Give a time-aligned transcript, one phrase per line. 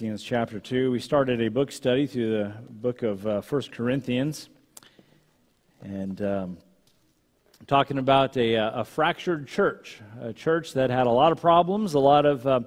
[0.00, 0.90] Corinthians chapter 2.
[0.90, 4.48] We started a book study through the book of uh, 1 Corinthians.
[5.82, 6.56] And um,
[7.66, 11.92] talking about a, uh, a, fractured church, a church that had a lot of problems,
[11.92, 12.60] a lot of uh,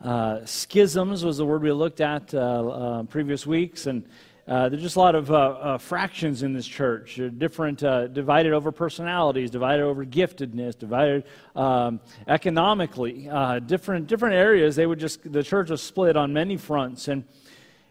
[0.00, 3.86] uh, schisms was the word we looked at uh, uh, previous weeks.
[3.86, 4.08] And
[4.50, 8.52] uh, there's just a lot of uh, uh, fractions in this church, different, uh, divided
[8.52, 11.22] over personalities, divided over giftedness, divided
[11.54, 14.74] um, economically, uh, different, different areas.
[14.74, 17.06] They would just, the church was split on many fronts.
[17.06, 17.22] And,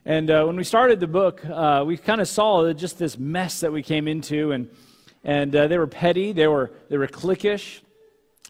[0.03, 1.43] and when we started the book,
[1.87, 4.51] we kind of saw just this mess that we came into.
[4.51, 4.69] And,
[5.23, 7.79] and they were petty, they were, they were cliquish.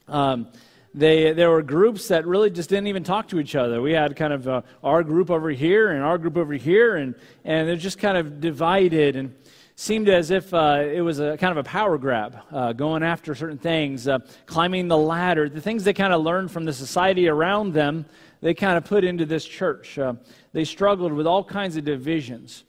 [0.08, 0.48] Um,
[0.94, 3.82] they, there were groups that really just didn't even talk to each other.
[3.82, 7.14] We had kind of uh, our group over here and our group over here, and,
[7.46, 9.36] and they're just kind of divided and
[9.76, 13.34] seemed as if uh, it was a kind of a power grab, uh, going after
[13.36, 15.48] certain things, uh, climbing the ladder.
[15.48, 18.06] The things they kind of learned from the society around them,
[18.42, 19.98] they kind of put into this church.
[19.98, 20.16] Uh,
[20.54, 22.64] they struggled with all kinds of divisions.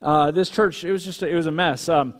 [0.00, 1.88] Uh, this church, it was just a, it was a mess.
[1.88, 2.14] Um,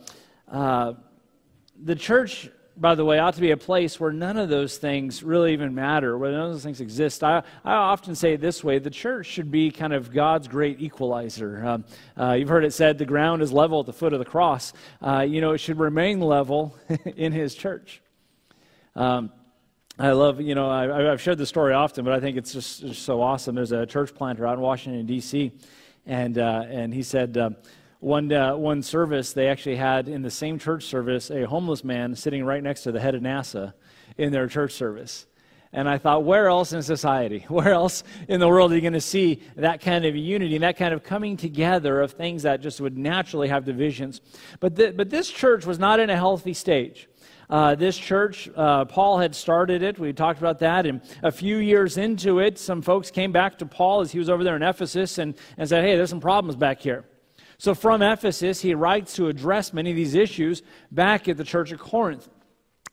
[0.47, 5.21] the church by the way, ought to be a place where none of those things
[5.21, 7.23] really even matter, where none of those things exist.
[7.23, 10.81] I, I often say it this way the church should be kind of God's great
[10.81, 11.63] equalizer.
[11.65, 11.85] Um,
[12.19, 14.73] uh, you've heard it said the ground is level at the foot of the cross.
[15.01, 16.75] Uh, you know, it should remain level
[17.15, 18.01] in his church.
[18.95, 19.31] Um,
[19.99, 22.81] I love, you know, I, have shared this story often, but I think it's just,
[22.81, 23.53] just, so awesome.
[23.53, 25.51] There's a church planter out in Washington, D.C.,
[26.07, 27.55] and, uh, and he said, um,
[28.03, 32.15] one, uh, one service, they actually had in the same church service a homeless man
[32.15, 33.73] sitting right next to the head of NASA
[34.17, 35.25] in their church service.
[35.71, 38.93] And I thought, where else in society, where else in the world are you going
[38.93, 42.61] to see that kind of unity and that kind of coming together of things that
[42.61, 44.19] just would naturally have divisions?
[44.59, 47.07] But, but this church was not in a healthy stage.
[47.49, 49.97] Uh, this church, uh, Paul had started it.
[49.97, 50.85] We talked about that.
[50.85, 54.29] And a few years into it, some folks came back to Paul as he was
[54.29, 57.05] over there in Ephesus and, and said, Hey, there's some problems back here.
[57.57, 61.71] So from Ephesus, he writes to address many of these issues back at the church
[61.71, 62.27] of Corinth.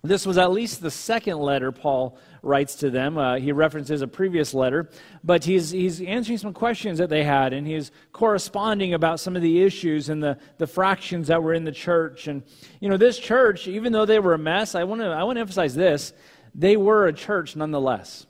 [0.03, 3.19] This was at least the second letter Paul writes to them.
[3.19, 4.89] Uh, he references a previous letter,
[5.23, 9.43] but he's, he's answering some questions that they had, and he's corresponding about some of
[9.43, 12.29] the issues and the, the fractions that were in the church.
[12.29, 12.43] And,
[12.81, 15.37] you know, this church, even though they were a mess, I want to I want
[15.37, 16.15] to emphasize this
[16.55, 18.27] they were a church nonetheless.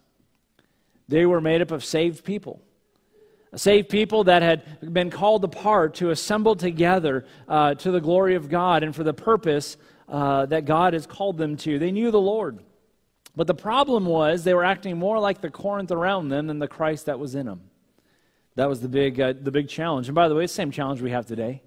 [1.08, 2.62] They were made up of saved people
[3.56, 8.48] saved people that had been called apart to assemble together uh, to the glory of
[8.48, 9.76] God and for the purpose
[10.08, 11.78] uh, that God has called them to.
[11.78, 12.60] They knew the Lord.
[13.34, 16.68] But the problem was they were acting more like the Corinth around them than the
[16.68, 17.62] Christ that was in them.
[18.56, 20.08] That was the big, uh, the big challenge.
[20.08, 21.62] And by the way, the same challenge we have today.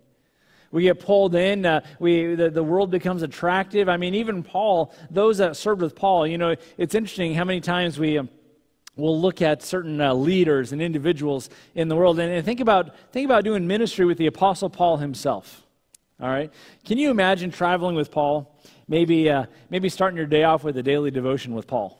[0.72, 1.66] We get pulled in.
[1.66, 3.88] Uh, we, the, the world becomes attractive.
[3.88, 7.62] I mean, even Paul, those that served with Paul, you know, it's interesting how many
[7.62, 8.18] times we.
[8.18, 8.30] Um,
[8.96, 12.20] we'll look at certain uh, leaders and individuals in the world.
[12.20, 15.66] And, and, think about think about doing ministry with the apostle paul himself.
[16.22, 16.52] All right?
[16.86, 18.60] Can you imagine traveling with paul?
[18.88, 22.00] Maybe uh, maybe starting your day off with a daily devotion with paul.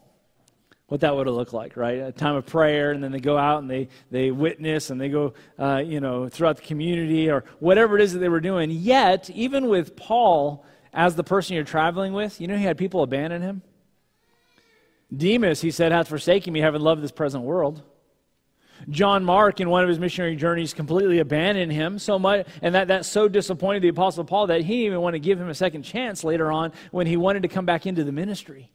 [0.88, 2.00] What that would have looked like right?
[2.00, 5.10] A time of prayer and then they go out and they they witness and they
[5.10, 8.70] go uh, you know throughout the community or whatever it is that they were doing.
[8.70, 13.02] Yet even with paul as the person you're traveling with you know he had people
[13.02, 13.64] abandon him
[15.16, 17.82] Demas, he said, hath forsaken me, having loved this present world.
[18.90, 22.90] John Mark, in one of his missionary journeys, completely abandoned him so much, and that,
[22.90, 25.56] that so disappointed the Apostle Paul that he didn't even want to give him a
[25.56, 28.72] second chance later on when he wanted to come back into the ministry.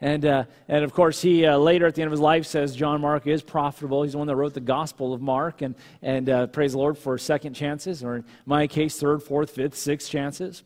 [0.00, 2.74] And, uh, and of course, he uh, later at the end of his life says
[2.74, 4.02] John Mark is profitable.
[4.02, 6.96] He's the one that wrote the Gospel of Mark, and, and uh, praise the Lord
[6.96, 10.64] for second chances, or in my case, third, fourth, fifth, sixth chances.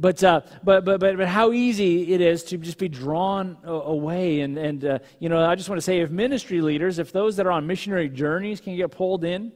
[0.00, 4.40] But, uh, but, but, but, but how easy it is to just be drawn away.
[4.40, 7.36] And, and uh, you know, I just want to say if ministry leaders, if those
[7.36, 9.50] that are on missionary journeys can get pulled in,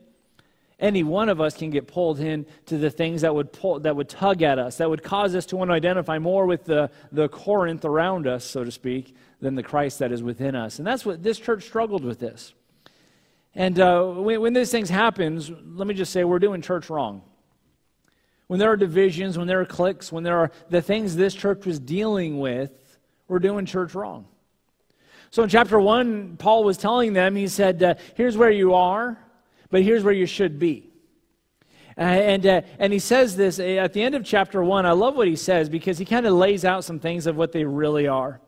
[0.81, 3.95] any one of us can get pulled in to the things that would, pull, that
[3.95, 6.91] would tug at us, that would cause us to want to identify more with the,
[7.13, 10.79] the Corinth around us, so to speak, than the Christ that is within us.
[10.79, 12.53] And that's what this church struggled with this.
[13.55, 17.23] And uh, when, when these things happens, let me just say we're doing church wrong
[18.47, 21.65] when there are divisions, when there are cliques, when there are the things this church
[21.65, 22.99] was dealing with,
[23.29, 24.27] we're doing church wrong.
[25.31, 29.19] So in chapter 1, Paul was telling them, he said, uh, Here's where you are,
[29.71, 30.91] but here's where you should be.
[31.97, 34.87] Uh, and, uh, and he says this uh, at the end of chapter 1.
[34.87, 37.53] I love what he says because he kind of lays out some things of what
[37.53, 38.41] they really are.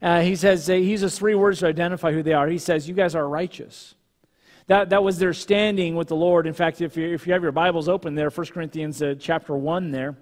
[0.00, 2.48] Uh, he says, uh, he uses three words to identify who they are.
[2.48, 3.94] He says, You guys are righteous.
[4.68, 6.46] That, that was their standing with the Lord.
[6.46, 9.56] In fact, if you, if you have your Bibles open there, 1 Corinthians uh, chapter
[9.56, 10.16] 1 there,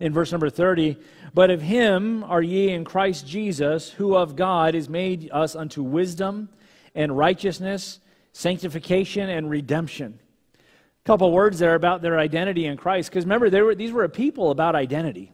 [0.00, 0.96] in verse number 30,
[1.32, 5.80] but of him are ye in Christ Jesus, who of God is made us unto
[5.82, 6.48] wisdom
[6.96, 8.00] and righteousness
[8.32, 10.18] sanctification and redemption.
[10.58, 14.04] A couple words there about their identity in Christ, because remember, they were, these were
[14.04, 15.32] a people about identity.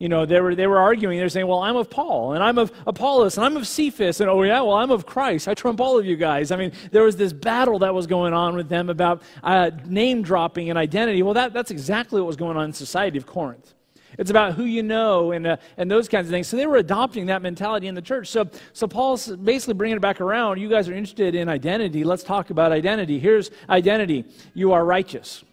[0.00, 1.18] You know, they were, they were arguing.
[1.18, 4.30] They're saying, well, I'm of Paul, and I'm of Apollos, and I'm of Cephas, and
[4.30, 5.46] oh, yeah, well, I'm of Christ.
[5.46, 6.50] I trump all of you guys.
[6.50, 10.22] I mean, there was this battle that was going on with them about uh, name
[10.22, 11.22] dropping and identity.
[11.22, 13.74] Well, that, that's exactly what was going on in society of Corinth.
[14.16, 16.48] It's about who you know and, uh, and those kinds of things.
[16.48, 18.28] So they were adopting that mentality in the church.
[18.28, 20.58] So, so Paul's basically bringing it back around.
[20.60, 22.04] You guys are interested in identity.
[22.04, 23.18] Let's talk about identity.
[23.18, 24.24] Here's identity
[24.54, 25.44] you are righteous.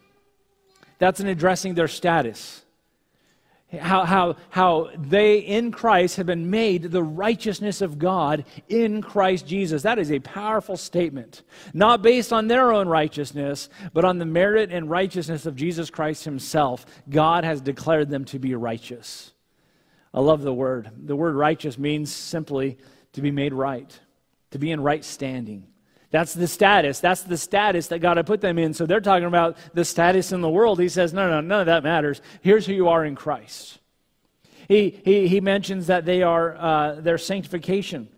[1.00, 2.64] That's in addressing their status
[3.72, 9.46] how, how, how they in Christ have been made the righteousness of God in Christ
[9.46, 9.82] Jesus.
[9.82, 11.44] That is a powerful statement.
[11.74, 16.24] Not based on their own righteousness, but on the merit and righteousness of Jesus Christ
[16.24, 16.86] Himself.
[17.10, 19.34] God has declared them to be righteous.
[20.14, 20.90] I love the word.
[21.06, 22.78] The word righteous means simply
[23.14, 24.00] to be made right,
[24.52, 25.68] to be in right standing.
[26.18, 27.00] That's the status.
[27.00, 28.74] That's the status that God had put them in.
[28.74, 30.80] So they're talking about the status in the world.
[30.80, 32.24] He says, no, no, none of that matters.
[32.42, 33.78] Here's who you are in Christ.
[34.68, 38.10] He, he, he mentions that they are uh, their sanctification.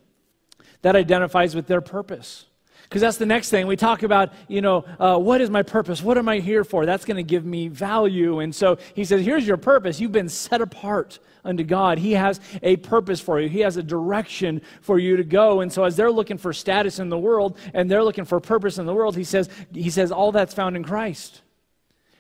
[0.82, 2.46] That identifies with their purpose.
[2.90, 3.68] Because that's the next thing.
[3.68, 6.02] We talk about, you know, uh, what is my purpose?
[6.02, 6.88] What am I here for?
[6.88, 8.40] That's going to give me value.
[8.40, 10.00] And so he says, here's your purpose.
[10.00, 12.00] You've been set apart unto God.
[12.00, 15.62] He has a purpose for you, He has a direction for you to go.
[15.62, 18.80] And so as they're looking for status in the world and they're looking for purpose
[18.80, 21.42] in the world, he says, he says all that's found in Christ.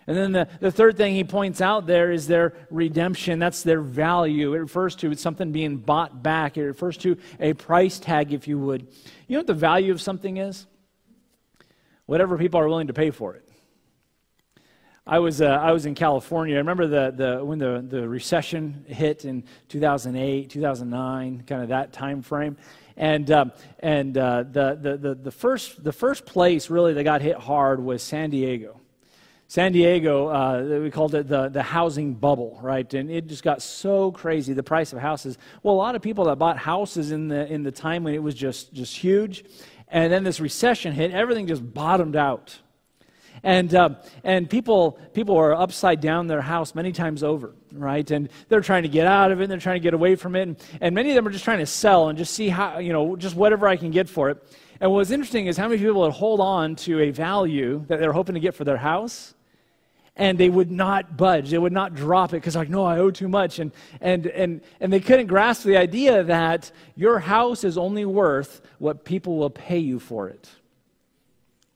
[0.10, 3.38] And then the, the third thing he points out there is their redemption.
[3.38, 4.56] That's their value.
[4.56, 6.58] It refers to something being bought back.
[6.58, 8.88] It refers to a price tag, if you would.
[9.28, 10.66] You know what the value of something is?
[12.08, 13.48] Whatever people are willing to pay for it.
[15.06, 16.56] I was, uh, I was in California.
[16.56, 21.94] I remember the, the, when the, the recession hit in 2008, 2009, kind of that
[21.94, 22.58] time frame.
[22.98, 27.22] And, um, and uh, the, the, the, the, first, the first place really that got
[27.22, 28.79] hit hard was San Diego.
[29.50, 32.94] San Diego, uh, we called it the, the housing bubble, right?
[32.94, 35.40] And it just got so crazy, the price of houses.
[35.64, 38.22] Well, a lot of people that bought houses in the, in the time when it
[38.22, 39.44] was just, just huge,
[39.88, 42.60] and then this recession hit, everything just bottomed out.
[43.42, 48.10] And, uh, and people, people are upside down their house many times over, right?
[48.12, 50.36] And they're trying to get out of it, and they're trying to get away from
[50.36, 50.44] it.
[50.44, 52.94] And, and many of them are just trying to sell and just see how, you
[52.94, 54.44] know, just whatever I can get for it.
[54.80, 58.14] And what's interesting is how many people would hold on to a value that they're
[58.14, 59.34] hoping to get for their house
[60.16, 61.50] and they would not budge.
[61.50, 63.60] They would not drop it because, like, no, I owe too much.
[63.60, 63.72] And,
[64.02, 69.06] and, and, and they couldn't grasp the idea that your house is only worth what
[69.06, 70.50] people will pay you for it.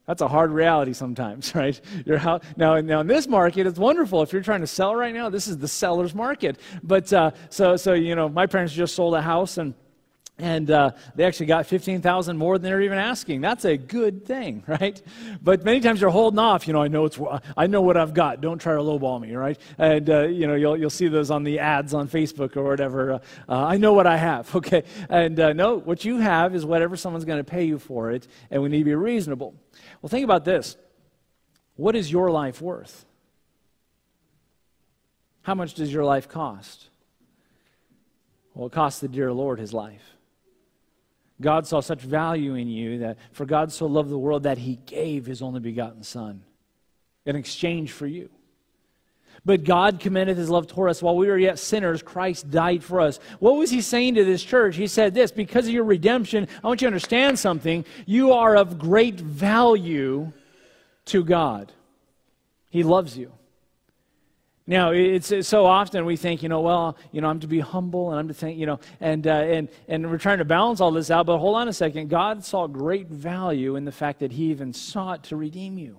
[0.06, 1.80] That's a hard reality sometimes, right?
[2.06, 4.22] Your house, now, now, in this market, it's wonderful.
[4.22, 6.60] If you're trying to sell right now, this is the seller's market.
[6.84, 9.74] But uh, so, so, you know, my parents just sold a house and
[10.40, 13.42] and uh, they actually got 15000 more than they're even asking.
[13.42, 15.00] That's a good thing right?
[15.42, 17.20] But many times you're holding off you know i know it's
[17.56, 18.42] i know what i've got.
[18.42, 19.60] Don't try to lowball me right?
[19.78, 23.14] And uh, you know you'll, you'll see those on the ads on facebook or whatever
[23.14, 24.84] uh, uh i know what i have okay?
[25.10, 28.28] And uh, no what you have is whatever someone's going to pay you for it
[28.50, 29.56] and we need to be reasonable.
[30.02, 30.78] Well think about this.
[31.76, 33.06] What is your life worth?
[35.44, 36.90] How much does your life cost?
[38.56, 40.13] Well it costs the dear lord his life
[41.42, 44.78] God saw such value in you that for God so loved the world that he
[44.86, 46.44] gave his only begotten Son
[47.26, 48.30] in exchange for you.
[49.46, 53.02] But God commended his love toward us while we were yet sinners, Christ died for
[53.02, 53.20] us.
[53.40, 54.78] What was he saying to this church?
[54.78, 57.84] He said this because of your redemption, I want you to understand something.
[58.06, 60.32] You are of great value
[61.06, 61.74] to God.
[62.70, 63.34] He loves you.
[64.66, 67.60] Now, it's, it's, so often we think, you know, well, you know, I'm to be
[67.60, 70.80] humble and I'm to think, you know, and, uh, and, and we're trying to balance
[70.80, 72.10] all this out, but hold on a second.
[72.10, 75.98] God saw great value in the fact that He even sought to redeem you.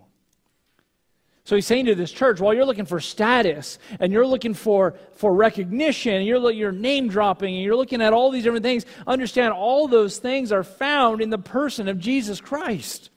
[1.47, 4.95] So he's saying to this church, while you're looking for status and you're looking for,
[5.13, 8.87] for recognition, and you're, you're name dropping and you're looking at all these different things,
[9.07, 13.11] understand all those things are found in the person of Jesus Christ.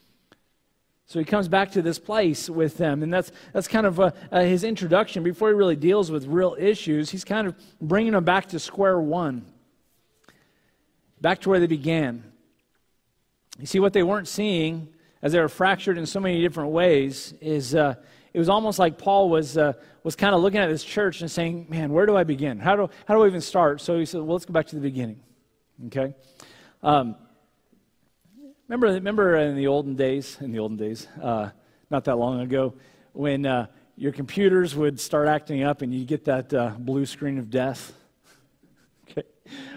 [1.07, 4.11] So he comes back to this place with them, and that's, that's kind of uh,
[4.29, 5.23] uh, his introduction.
[5.23, 8.99] Before he really deals with real issues, he's kind of bringing them back to square
[8.99, 9.45] one,
[11.21, 12.25] back to where they began.
[13.57, 14.89] You see, what they weren't seeing,
[15.21, 17.95] as they were fractured in so many different ways, is uh,
[18.33, 19.73] it was almost like Paul was, uh,
[20.03, 22.59] was kind of looking at this church and saying, Man, where do I begin?
[22.59, 23.79] How do, how do I even start?
[23.79, 25.21] So he said, Well, let's go back to the beginning.
[25.85, 26.13] Okay?
[26.83, 27.15] Um,
[28.67, 31.51] Remember, remember in the olden days, in the olden days, uh,
[31.89, 32.73] not that long ago,
[33.13, 37.37] when uh, your computers would start acting up and you get that uh, blue screen
[37.37, 37.93] of death?
[39.09, 39.23] okay.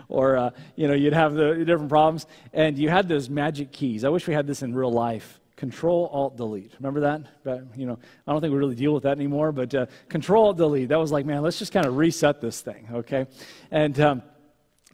[0.09, 4.03] Or, uh, you know, you'd have the different problems, and you had those magic keys.
[4.03, 6.73] I wish we had this in real life Control Alt Delete.
[6.81, 7.45] Remember that?
[7.45, 9.53] But, you know, I don't think we really deal with that anymore.
[9.53, 10.89] But uh, Control Alt Delete.
[10.89, 13.29] That was like, man, let's just kind of reset this thing, okay?
[13.71, 14.23] And um,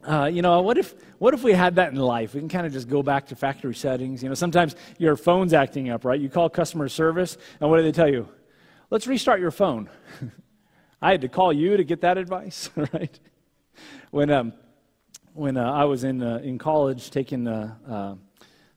[0.07, 2.33] uh, you know, what if what if we had that in life?
[2.33, 4.23] We can kind of just go back to factory settings.
[4.23, 6.19] You know, sometimes your phone's acting up, right?
[6.19, 8.29] You call customer service, and what do they tell you?
[8.89, 9.89] Let's restart your phone.
[11.01, 13.19] I had to call you to get that advice, right?
[14.11, 14.53] When um,
[15.33, 18.15] when uh, I was in uh, in college taking uh, uh,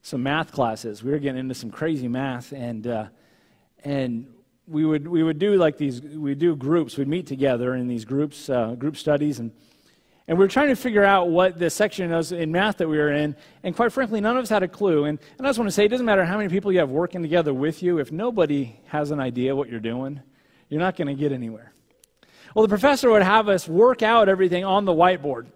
[0.02, 1.02] some math classes.
[1.04, 3.06] We were getting into some crazy math, and uh,
[3.84, 4.26] and
[4.66, 6.02] we would we would do like these.
[6.02, 6.96] we'd do groups.
[6.96, 9.52] We'd meet together in these groups, group studies, and
[10.30, 12.99] and we were trying to figure out what the section was in math that we
[12.99, 13.34] were in.
[13.64, 15.06] And quite frankly, none of us had a clue.
[15.06, 16.88] And, and I just want to say, it doesn't matter how many people you have
[16.88, 17.99] working together with you.
[17.99, 20.20] If nobody has an idea what you're doing,
[20.68, 21.72] you're not going to get anywhere.
[22.54, 25.46] Well, the professor would have us work out everything on the whiteboard.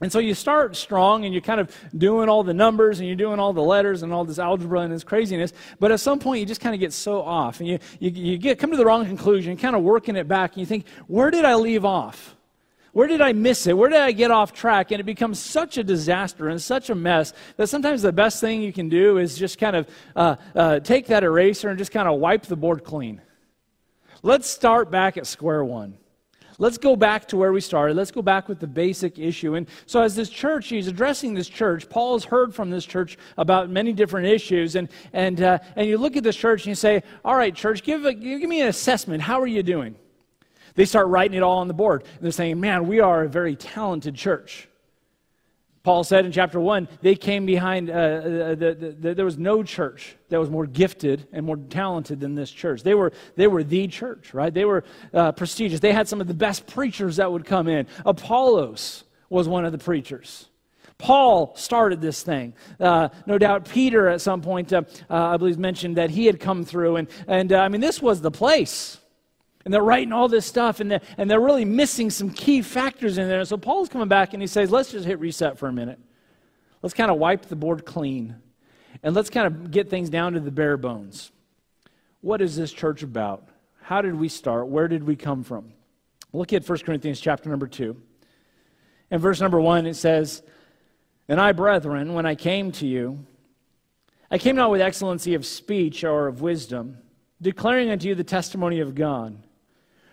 [0.00, 3.14] And so you start strong and you're kind of doing all the numbers and you're
[3.14, 5.52] doing all the letters and all this algebra and this craziness.
[5.78, 8.38] But at some point, you just kind of get so off and you, you, you
[8.38, 11.30] get, come to the wrong conclusion, kind of working it back, and you think, where
[11.30, 12.34] did I leave off?
[12.92, 13.76] Where did I miss it?
[13.76, 14.90] Where did I get off track?
[14.90, 18.62] And it becomes such a disaster and such a mess that sometimes the best thing
[18.62, 22.08] you can do is just kind of uh, uh, take that eraser and just kind
[22.08, 23.20] of wipe the board clean.
[24.22, 25.96] Let's start back at square one.
[26.58, 27.96] Let's go back to where we started.
[27.96, 29.54] Let's go back with the basic issue.
[29.54, 31.88] And so, as this church, he's addressing this church.
[31.88, 34.76] Paul has heard from this church about many different issues.
[34.76, 37.82] And, and, uh, and you look at this church and you say, All right, church,
[37.82, 39.22] give, a, give me an assessment.
[39.22, 39.96] How are you doing?
[40.74, 42.02] They start writing it all on the board.
[42.02, 44.68] And they're saying, Man, we are a very talented church.
[45.82, 49.38] Paul said in chapter 1, they came behind, uh, uh, the, the, the, there was
[49.38, 52.82] no church that was more gifted and more talented than this church.
[52.82, 54.52] They were, they were the church, right?
[54.52, 54.84] They were
[55.14, 55.80] uh, prestigious.
[55.80, 57.86] They had some of the best preachers that would come in.
[58.04, 60.50] Apollos was one of the preachers.
[60.98, 62.52] Paul started this thing.
[62.78, 66.38] Uh, no doubt Peter at some point, uh, uh, I believe, mentioned that he had
[66.38, 66.96] come through.
[66.96, 68.99] And, and I mean, this was the place.
[69.64, 73.18] And they're writing all this stuff, and they're, and they're really missing some key factors
[73.18, 73.44] in there.
[73.44, 75.98] So Paul's coming back and he says, let's just hit reset for a minute.
[76.82, 78.36] Let's kind of wipe the board clean.
[79.02, 81.30] And let's kind of get things down to the bare bones.
[82.22, 83.48] What is this church about?
[83.82, 84.68] How did we start?
[84.68, 85.72] Where did we come from?
[86.32, 88.00] Look at 1 Corinthians chapter number 2.
[89.10, 90.42] In verse number 1, it says,
[91.28, 93.26] And I, brethren, when I came to you,
[94.30, 96.98] I came not with excellency of speech or of wisdom,
[97.42, 99.42] declaring unto you the testimony of God.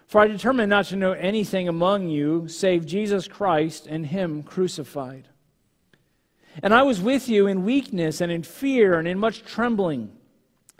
[0.08, 5.28] For I determined not to know anything among you save Jesus Christ and Him crucified.
[6.64, 10.18] And I was with you in weakness and in fear and in much trembling.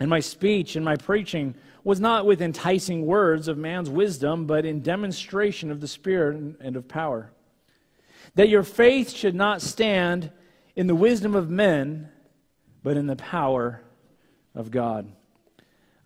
[0.00, 1.54] And my speech and my preaching
[1.84, 6.76] was not with enticing words of man's wisdom, but in demonstration of the Spirit and
[6.76, 7.30] of power.
[8.34, 10.30] That your faith should not stand
[10.74, 12.08] in the wisdom of men,
[12.82, 13.82] but in the power
[14.54, 15.12] of God.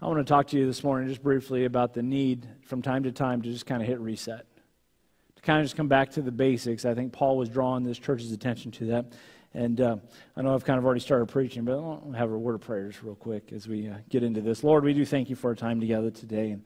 [0.02, 3.04] I want to talk to you this morning just briefly about the need from time
[3.04, 4.44] to time to just kind of hit reset.
[5.36, 6.84] To kind of just come back to the basics.
[6.84, 9.12] I think Paul was drawing this church's attention to that.
[9.54, 9.98] And uh,
[10.36, 13.00] I know I've kind of already started preaching, but I'll have a word of prayers
[13.00, 14.64] real quick as we uh, get into this.
[14.64, 16.50] Lord, we do thank you for our time together today.
[16.50, 16.64] And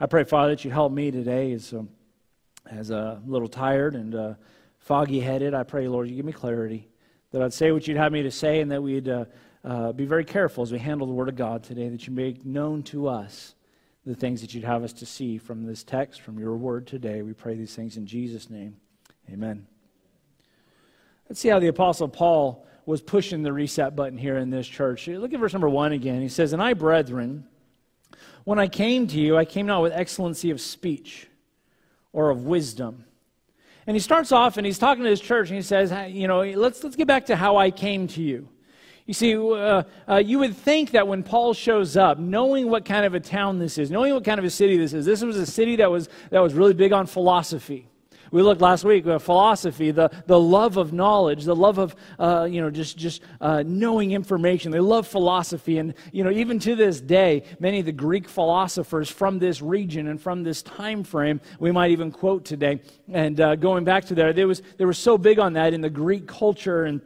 [0.00, 1.88] I pray, Father, that you help me today as, um,
[2.68, 4.34] as a little tired and uh,
[4.80, 5.54] foggy headed.
[5.54, 6.88] I pray, Lord, you give me clarity,
[7.30, 9.08] that I'd say what you'd have me to say, and that we'd
[9.64, 12.44] uh, be very careful as we handle the Word of God today that you make
[12.44, 13.54] known to us
[14.04, 17.22] the things that you'd have us to see from this text, from your Word today.
[17.22, 18.76] We pray these things in Jesus' name.
[19.30, 19.66] Amen.
[21.28, 25.06] Let's see how the Apostle Paul was pushing the reset button here in this church.
[25.06, 26.20] Look at verse number one again.
[26.20, 27.46] He says, And I, brethren,
[28.44, 31.28] when I came to you, I came not with excellency of speech
[32.12, 33.04] or of wisdom.
[33.86, 36.42] And he starts off and he's talking to his church and he says, You know,
[36.42, 38.48] let's, let's get back to how I came to you.
[39.06, 43.04] You see, uh, uh, you would think that when Paul shows up, knowing what kind
[43.04, 45.36] of a town this is, knowing what kind of a city this is, this was
[45.36, 47.88] a city that was, that was really big on philosophy.
[48.30, 52.48] We looked last week at philosophy, the, the love of knowledge, the love of, uh,
[52.50, 54.72] you know, just, just uh, knowing information.
[54.72, 55.76] They love philosophy.
[55.76, 60.08] And, you know, even to this day, many of the Greek philosophers from this region
[60.08, 62.80] and from this time frame, we might even quote today.
[63.12, 65.82] And uh, going back to there, they, was, they were so big on that in
[65.82, 67.02] the Greek culture and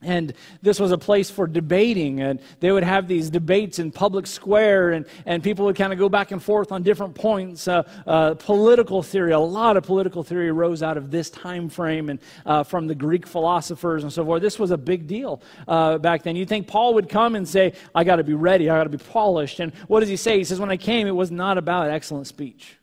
[0.00, 4.28] and this was a place for debating, and they would have these debates in public
[4.28, 7.66] square, and, and people would kind of go back and forth on different points.
[7.66, 12.10] Uh, uh, political theory, a lot of political theory rose out of this time frame
[12.10, 14.40] and uh, from the Greek philosophers and so forth.
[14.40, 16.36] This was a big deal uh, back then.
[16.36, 18.96] You'd think Paul would come and say, I got to be ready, I got to
[18.96, 19.58] be polished.
[19.58, 20.38] And what does he say?
[20.38, 22.76] He says, When I came, it was not about excellent speech.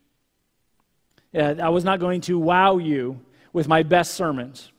[1.34, 3.20] I was not going to wow you
[3.52, 4.70] with my best sermons.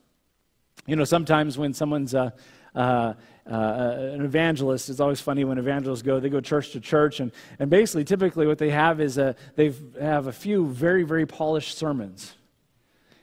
[0.87, 2.31] You know, sometimes when someone's uh,
[2.75, 3.13] uh,
[3.49, 4.89] uh, an evangelist.
[4.89, 8.45] It's always funny when evangelists go, they go church to church, and, and basically, typically,
[8.45, 12.35] what they have is a, they have a few very, very polished sermons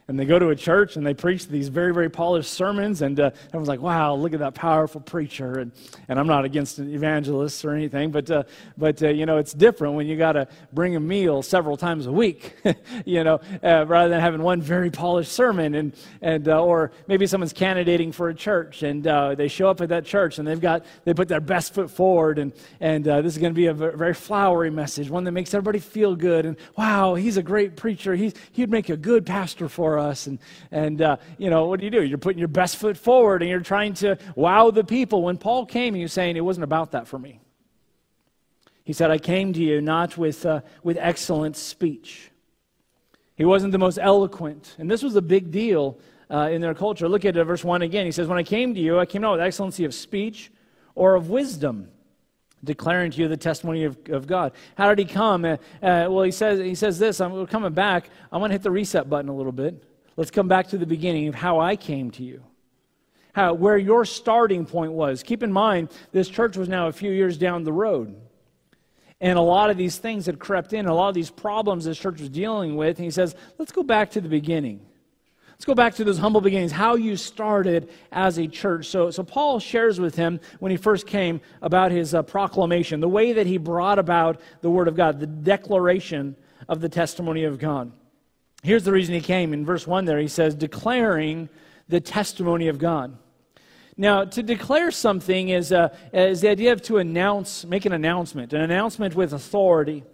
[0.06, 3.18] and they go to a church and they preach these very, very polished sermons, and
[3.18, 5.60] uh, everyone's like, wow, look at that powerful preacher.
[5.60, 5.72] And,
[6.08, 8.42] and I'm not against evangelists or anything, but, uh,
[8.76, 12.06] but uh, you know, it's different when you got to bring a meal several times
[12.06, 12.54] a week,
[13.06, 15.74] you know, uh, rather than having one very polished sermon.
[15.74, 19.80] And, and, uh, or maybe someone's candidating for a church, and uh, they show up
[19.80, 23.32] at that church, and they've got, they put their best foot forward, and, and this
[23.32, 26.44] is going to be a very flowery message, one that makes everybody feel good.
[26.44, 28.14] And wow, he's a great preacher.
[28.14, 30.26] He's, he'd make a good pastor for us.
[30.26, 30.38] And,
[30.70, 32.02] and uh, you know, what do you do?
[32.02, 35.22] You're putting your best foot forward and you're trying to wow the people.
[35.22, 37.40] When Paul came, he was saying, it wasn't about that for me.
[38.84, 42.30] He said, I came to you not with, uh, with excellent speech.
[43.36, 44.76] He wasn't the most eloquent.
[44.78, 45.98] And this was a big deal
[46.30, 47.08] uh, in their culture.
[47.08, 48.04] Look at uh, verse 1 again.
[48.04, 50.52] He says, When I came to you, I came not with excellency of speech
[50.94, 51.88] or of wisdom
[52.64, 54.52] declaring to you the testimony of, of God.
[54.76, 55.44] How did he come?
[55.44, 58.10] Uh, uh, well, he says, he says this I'm coming back.
[58.32, 59.82] I'm going to hit the reset button a little bit.
[60.16, 62.42] Let's come back to the beginning of how I came to you.
[63.34, 65.22] How, where your starting point was.
[65.22, 68.14] Keep in mind, this church was now a few years down the road.
[69.20, 71.98] And a lot of these things had crept in, a lot of these problems this
[71.98, 72.98] church was dealing with.
[72.98, 74.80] And he says, let's go back to the beginning.
[75.64, 78.86] Let's go back to those humble beginnings, how you started as a church.
[78.86, 83.08] So, so Paul shares with him when he first came about his uh, proclamation, the
[83.08, 86.36] way that he brought about the Word of God, the declaration
[86.68, 87.90] of the testimony of God.
[88.62, 89.54] Here's the reason he came.
[89.54, 91.48] In verse 1 there, he says, declaring
[91.88, 93.16] the testimony of God.
[93.96, 98.52] Now, to declare something is, uh, is the idea of to announce, make an announcement,
[98.52, 100.04] an announcement with authority.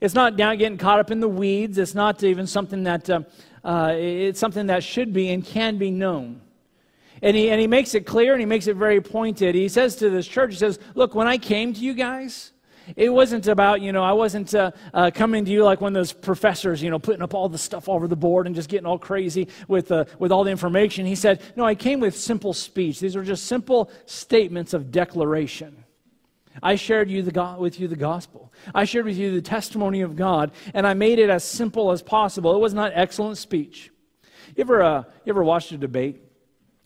[0.00, 1.78] It's not now getting caught up in the weeds.
[1.78, 3.22] It's not even something that uh,
[3.64, 6.40] uh, it's something that should be and can be known.
[7.22, 9.54] And he, and he makes it clear and he makes it very pointed.
[9.54, 12.52] He says to this church, he says, Look, when I came to you guys,
[12.96, 16.00] it wasn't about, you know, I wasn't uh, uh, coming to you like one of
[16.00, 18.86] those professors, you know, putting up all the stuff over the board and just getting
[18.86, 21.06] all crazy with, uh, with all the information.
[21.06, 23.00] He said, No, I came with simple speech.
[23.00, 25.79] These are just simple statements of declaration.
[26.62, 28.52] I shared you the, with you the gospel.
[28.74, 32.02] I shared with you the testimony of God, and I made it as simple as
[32.02, 32.54] possible.
[32.54, 33.90] It was not excellent speech.
[34.56, 36.22] You ever, uh, you ever watched a debate,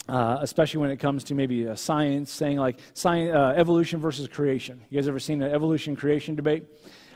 [0.08, 4.28] uh, especially when it comes to maybe a science, saying like science, uh, evolution versus
[4.28, 4.82] creation?
[4.90, 6.64] You guys ever seen an evolution creation debate?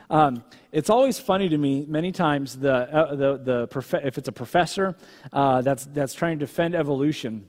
[0.09, 4.27] Um, it's always funny to me many times the, uh, the, the prof- if it's
[4.27, 4.97] a professor
[5.31, 7.47] uh, that's, that's trying to defend evolution,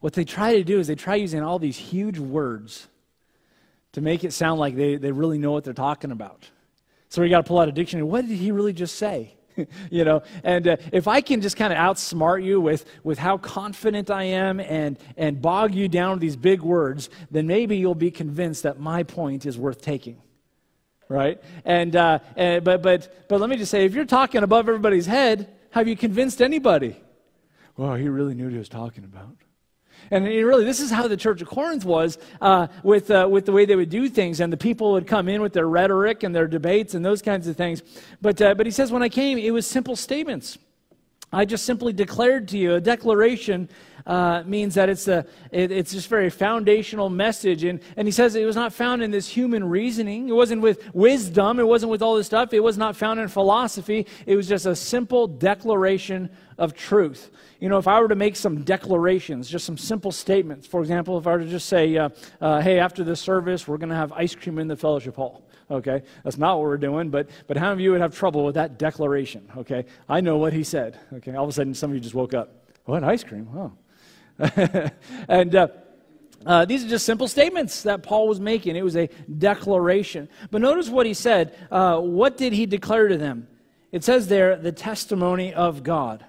[0.00, 2.88] what they try to do is they try using all these huge words
[3.98, 6.48] to make it sound like they, they really know what they're talking about.
[7.08, 8.06] So we got to pull out a dictionary.
[8.06, 9.34] What did he really just say?
[9.90, 13.38] you know, and uh, if I can just kind of outsmart you with, with how
[13.38, 17.94] confident I am and, and bog you down with these big words, then maybe you'll
[17.94, 20.22] be convinced that my point is worth taking.
[21.08, 21.42] Right?
[21.64, 25.06] And, uh, and but, but, but let me just say if you're talking above everybody's
[25.06, 26.96] head, have you convinced anybody?
[27.76, 29.34] Well, he really knew what he was talking about.
[30.10, 33.52] And really, this is how the church of Corinth was uh, with, uh, with the
[33.52, 34.40] way they would do things.
[34.40, 37.46] And the people would come in with their rhetoric and their debates and those kinds
[37.46, 37.82] of things.
[38.20, 40.58] But, uh, but he says, when I came, it was simple statements.
[41.32, 42.74] I just simply declared to you.
[42.74, 43.68] A declaration
[44.06, 47.64] uh, means that it's, a, it, it's just very foundational message.
[47.64, 50.30] And, and he says it was not found in this human reasoning.
[50.30, 51.60] It wasn't with wisdom.
[51.60, 52.54] It wasn't with all this stuff.
[52.54, 54.06] It was not found in philosophy.
[54.24, 57.30] It was just a simple declaration of truth.
[57.60, 61.18] You know, if I were to make some declarations, just some simple statements, for example,
[61.18, 62.08] if I were to just say, uh,
[62.40, 65.42] uh, hey, after this service, we're going to have ice cream in the fellowship hall.
[65.70, 68.44] Okay, that's not what we're doing, but, but how many of you would have trouble
[68.44, 69.50] with that declaration?
[69.58, 70.98] Okay, I know what he said.
[71.12, 72.70] Okay, all of a sudden, some of you just woke up.
[72.84, 73.48] What, ice cream?
[73.54, 73.72] Oh.
[75.28, 75.68] and uh,
[76.46, 78.76] uh, these are just simple statements that Paul was making.
[78.76, 80.28] It was a declaration.
[80.50, 81.54] But notice what he said.
[81.70, 83.48] Uh, what did he declare to them?
[83.92, 86.24] It says there, the testimony of God.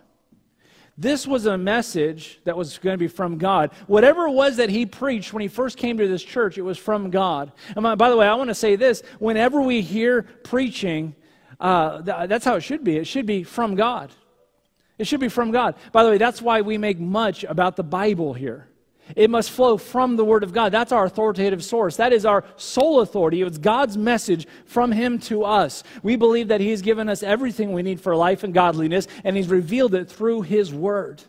[0.99, 3.71] This was a message that was going to be from God.
[3.87, 6.77] Whatever it was that he preached when he first came to this church, it was
[6.77, 7.53] from God.
[7.73, 11.15] And by the way, I want to say this whenever we hear preaching,
[11.57, 12.97] uh, that's how it should be.
[12.97, 14.11] It should be from God.
[14.97, 15.75] It should be from God.
[15.93, 18.68] By the way, that's why we make much about the Bible here.
[19.15, 20.71] It must flow from the Word of God.
[20.71, 21.97] That's our authoritative source.
[21.97, 23.41] That is our sole authority.
[23.41, 25.83] It's God's message from Him to us.
[26.03, 29.49] We believe that He's given us everything we need for life and godliness, and He's
[29.49, 31.23] revealed it through His Word.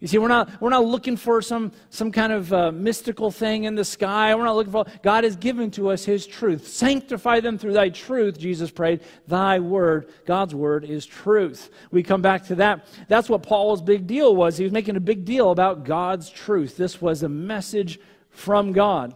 [0.00, 3.64] You see, we're not, we're not looking for some, some kind of uh, mystical thing
[3.64, 4.32] in the sky.
[4.32, 6.68] We're not looking for, God has given to us His truth.
[6.68, 9.00] Sanctify them through thy truth, Jesus prayed.
[9.26, 11.70] Thy word, God's word, is truth.
[11.90, 12.86] We come back to that.
[13.08, 14.56] That's what Paul's big deal was.
[14.56, 16.76] He was making a big deal about God's truth.
[16.76, 17.98] This was a message
[18.30, 19.14] from God.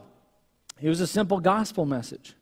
[0.80, 2.34] It was a simple gospel message.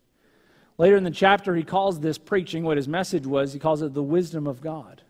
[0.79, 3.53] Later in the chapter, he calls this preaching what his message was.
[3.53, 5.00] He calls it the wisdom of God.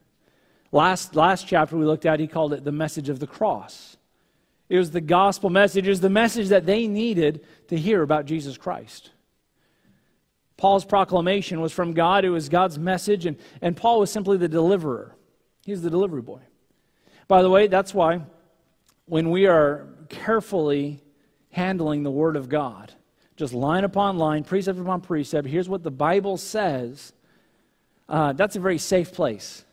[0.72, 3.98] Last, last chapter we looked at, he called it the message of the cross.
[4.70, 8.26] It was the gospel message, it was the message that they needed to hear about
[8.26, 9.12] Jesus Christ.
[10.56, 14.48] Paul's proclamation was from God, it was God's message, and, and Paul was simply the
[14.48, 15.16] deliverer.
[15.66, 16.40] He's the delivery boy.
[17.28, 18.22] By the way, that's why
[19.08, 21.02] when we are carefully
[21.52, 22.94] handling the Word of God,
[23.36, 27.12] just line upon line, precept upon precept, here's what the Bible says,
[28.08, 29.66] uh, that's a very safe place.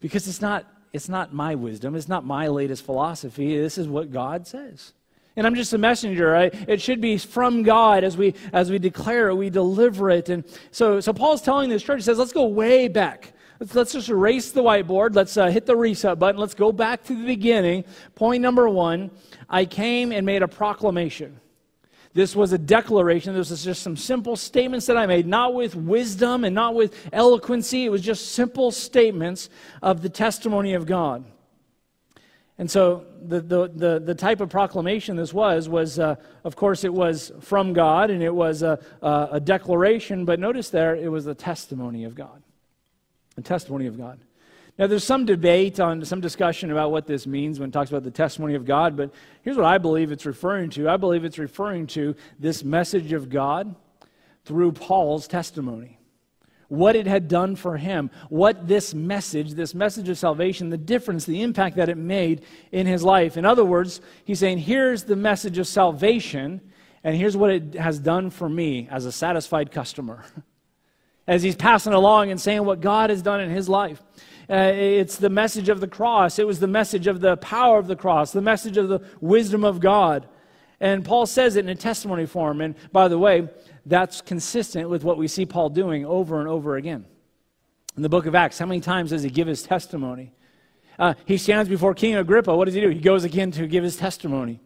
[0.00, 3.58] Because it's not, it's not my wisdom, it's not my latest philosophy.
[3.58, 4.92] This is what God says.
[5.36, 6.34] And I'm just a messenger.
[6.34, 10.30] It should be from God as we as we declare it, we deliver it.
[10.30, 13.32] And so, so Paul's telling this church, he says, let's go way back.
[13.60, 15.14] Let's, let's just erase the whiteboard.
[15.14, 16.40] Let's uh, hit the reset button.
[16.40, 17.84] Let's go back to the beginning.
[18.16, 19.12] Point number one
[19.48, 21.40] I came and made a proclamation.
[22.18, 23.32] This was a declaration.
[23.32, 26.92] This was just some simple statements that I made, not with wisdom and not with
[27.12, 27.84] eloquency.
[27.84, 29.48] It was just simple statements
[29.82, 31.24] of the testimony of God.
[32.58, 36.82] And so the, the, the, the type of proclamation this was, was uh, of course,
[36.82, 41.12] it was from God and it was a, a, a declaration, but notice there, it
[41.12, 42.42] was the testimony of God.
[43.36, 44.18] The testimony of God.
[44.78, 48.04] Now, there's some debate on some discussion about what this means when it talks about
[48.04, 49.12] the testimony of God, but
[49.42, 50.88] here's what I believe it's referring to.
[50.88, 53.74] I believe it's referring to this message of God
[54.44, 55.98] through Paul's testimony.
[56.68, 61.24] What it had done for him, what this message, this message of salvation, the difference,
[61.24, 63.36] the impact that it made in his life.
[63.36, 66.60] In other words, he's saying, here's the message of salvation,
[67.02, 70.24] and here's what it has done for me as a satisfied customer.
[71.26, 74.02] As he's passing along and saying what God has done in his life.
[74.50, 76.38] Uh, it's the message of the cross.
[76.38, 79.62] It was the message of the power of the cross, the message of the wisdom
[79.62, 80.26] of God.
[80.80, 82.60] And Paul says it in a testimony form.
[82.60, 83.48] And by the way,
[83.84, 87.04] that's consistent with what we see Paul doing over and over again.
[87.96, 90.32] In the book of Acts, how many times does he give his testimony?
[90.98, 92.56] Uh, he stands before King Agrippa.
[92.56, 92.88] What does he do?
[92.88, 94.60] He goes again to give his testimony.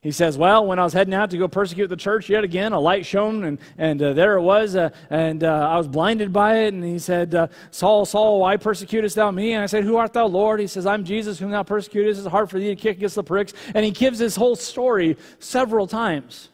[0.00, 2.72] He says, Well, when I was heading out to go persecute the church yet again,
[2.72, 6.32] a light shone, and, and uh, there it was, uh, and uh, I was blinded
[6.32, 6.74] by it.
[6.74, 9.52] And he said, uh, Saul, Saul, why persecutest thou me?
[9.52, 10.60] And I said, Who art thou, Lord?
[10.60, 12.20] He says, I'm Jesus, whom thou persecutest.
[12.20, 13.52] It's hard for thee to kick against the pricks.
[13.74, 16.50] And he gives this whole story several times.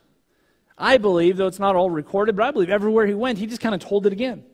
[0.79, 3.61] I believe, though it's not all recorded, but I believe everywhere he went, he just
[3.61, 4.45] kind of told it again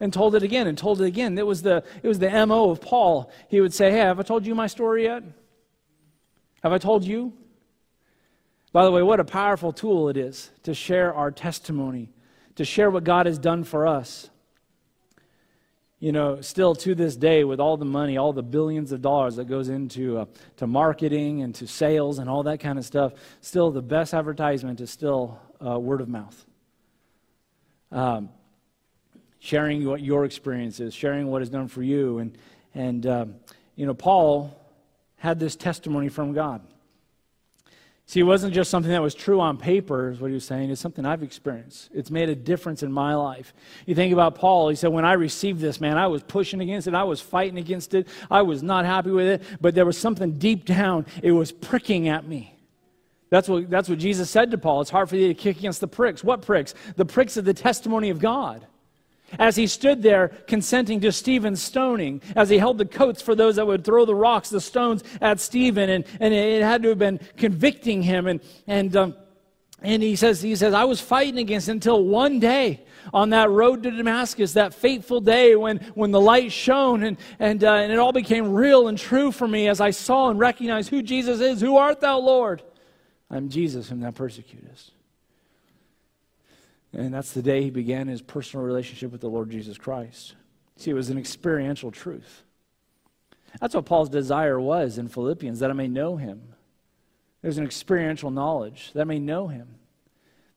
[0.00, 1.36] and told it again and told it again.
[1.38, 3.32] It was the, it was the MO of Paul.
[3.48, 5.22] He would say, Hey, have I told you my story yet?
[6.62, 7.32] Have I told you?
[8.74, 12.10] By the way, what a powerful tool it is to share our testimony,
[12.56, 14.30] to share what God has done for us.
[16.00, 19.36] You know, still to this day, with all the money, all the billions of dollars
[19.36, 20.24] that goes into uh,
[20.56, 24.80] to marketing and to sales and all that kind of stuff, still the best advertisement
[24.80, 26.44] is still uh, word of mouth.
[27.92, 28.28] Um,
[29.38, 32.18] sharing what your experience is, sharing what is done for you.
[32.18, 32.36] And,
[32.74, 33.34] and um,
[33.76, 34.60] you know, Paul
[35.18, 36.60] had this testimony from God.
[38.06, 40.70] See, it wasn't just something that was true on paper, is what he was saying.
[40.70, 41.88] It's something I've experienced.
[41.94, 43.54] It's made a difference in my life.
[43.86, 46.86] You think about Paul, he said, When I received this, man, I was pushing against
[46.86, 46.94] it.
[46.94, 48.06] I was fighting against it.
[48.30, 49.42] I was not happy with it.
[49.58, 52.50] But there was something deep down, it was pricking at me.
[53.30, 54.82] That's what, that's what Jesus said to Paul.
[54.82, 56.22] It's hard for you to kick against the pricks.
[56.22, 56.74] What pricks?
[56.96, 58.66] The pricks of the testimony of God
[59.38, 63.56] as he stood there consenting to Stephen's stoning, as he held the coats for those
[63.56, 66.98] that would throw the rocks, the stones at Stephen, and, and it had to have
[66.98, 68.26] been convicting him.
[68.26, 69.16] And, and, um,
[69.82, 73.82] and he says, he says, I was fighting against until one day on that road
[73.82, 77.98] to Damascus, that fateful day when, when the light shone and, and, uh, and it
[77.98, 81.60] all became real and true for me as I saw and recognized who Jesus is.
[81.60, 82.62] Who art thou, Lord?
[83.30, 84.93] I'm Jesus whom thou persecutest.
[86.96, 90.36] And that's the day he began his personal relationship with the Lord Jesus Christ.
[90.76, 92.44] See, it was an experiential truth.
[93.60, 96.54] That's what Paul's desire was in Philippians, that I may know him.
[97.42, 99.76] There's an experiential knowledge, that I may know him.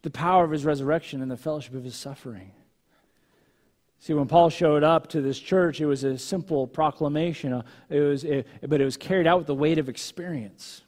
[0.04, 2.52] The power of his resurrection and the fellowship of his suffering.
[4.00, 8.00] See, when Paul showed up to this church, it was a simple proclamation, uh, it
[8.00, 10.84] was, it, but it was carried out with the weight of experience.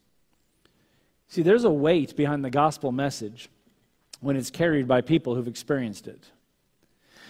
[1.28, 3.50] See, there's a weight behind the gospel message
[4.20, 6.24] when it's carried by people who've experienced it.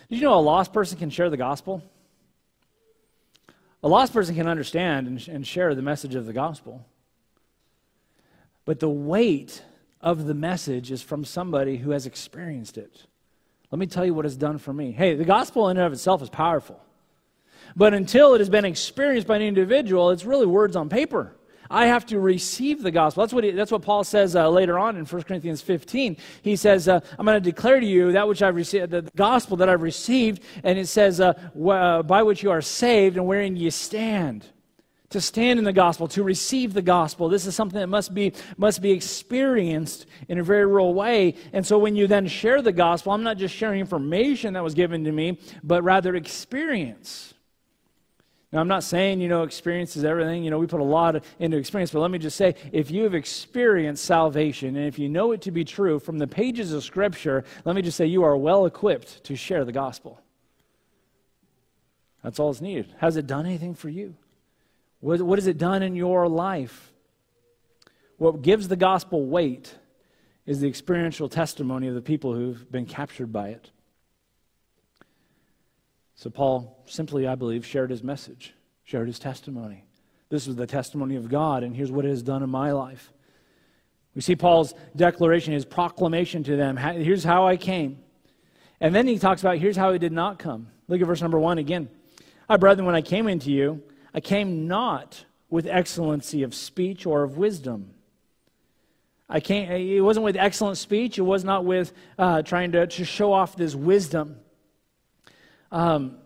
[0.10, 1.84] Did you know a lost person can share the gospel?
[3.84, 6.86] A lost person can understand and, and share the message of the gospel.
[8.66, 9.64] But the weight
[10.02, 13.06] of the message is from somebody who has experienced it.
[13.72, 14.92] Let me tell you what it's done for me.
[14.92, 16.82] Hey, the gospel in and of itself is powerful.
[17.76, 21.36] But until it has been experienced by an individual, it's really words on paper.
[21.70, 23.24] I have to receive the gospel.
[23.24, 26.18] That's what, he, that's what Paul says uh, later on in 1 Corinthians 15.
[26.42, 29.58] He says, uh, I'm going to declare to you that which I've received, the gospel
[29.58, 31.34] that I've received, and it says, uh,
[31.70, 34.46] uh, by which you are saved and wherein you stand
[35.10, 37.30] to stand in the gospel, to receive the gospel.
[37.30, 41.36] This is something that must be, must be experienced in a very real way.
[41.52, 44.74] And so when you then share the gospel, I'm not just sharing information that was
[44.74, 47.34] given to me, but rather experience.
[48.52, 50.44] Now, I'm not saying, you know, experience is everything.
[50.44, 53.04] You know, we put a lot into experience, but let me just say if you
[53.04, 56.84] have experienced salvation and if you know it to be true from the pages of
[56.84, 60.20] Scripture, let me just say you are well equipped to share the gospel.
[62.24, 62.94] That's all it's needed.
[62.98, 64.16] Has it done anything for you?
[65.00, 66.92] What, what has it done in your life?
[68.18, 69.76] What gives the gospel weight
[70.46, 73.70] is the experiential testimony of the people who've been captured by it.
[76.20, 78.54] So, Paul simply, I believe, shared his message,
[78.84, 79.86] shared his testimony.
[80.28, 83.14] This was the testimony of God, and here's what it has done in my life.
[84.16, 86.76] We see Paul's declaration, his proclamation to them.
[86.76, 88.00] Here's how I came.
[88.82, 90.68] And then he talks about here's how he did not come.
[90.90, 91.88] Look at verse number one again.
[92.50, 93.82] I, brethren, when I came into you,
[94.14, 97.92] I came not with excellency of speech or of wisdom.
[99.30, 101.18] I came, it wasn't with excellent speech.
[101.18, 104.42] It was not with uh, trying to, to show off this wisdom.
[105.72, 106.18] Um,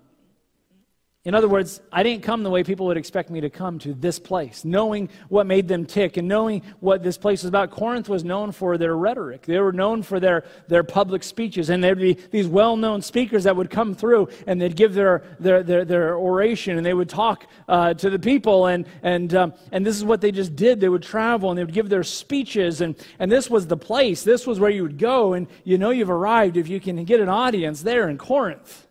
[1.25, 3.93] in other words, I didn't come the way people would expect me to come to
[3.93, 7.71] this place, knowing what made them tick and knowing what this place was about.
[7.71, 9.43] Corinth was known for their rhetoric.
[9.43, 13.45] They were known for their, their public speeches, and there'd be these well known speakers
[13.45, 17.07] that would come through and they'd give their, their, their, their oration and they would
[17.07, 18.65] talk uh, to the people.
[18.65, 20.81] And, and, um, and this is what they just did.
[20.81, 24.23] They would travel and they would give their speeches, and, and this was the place.
[24.23, 27.21] This was where you would go, and you know you've arrived if you can get
[27.21, 28.87] an audience there in Corinth.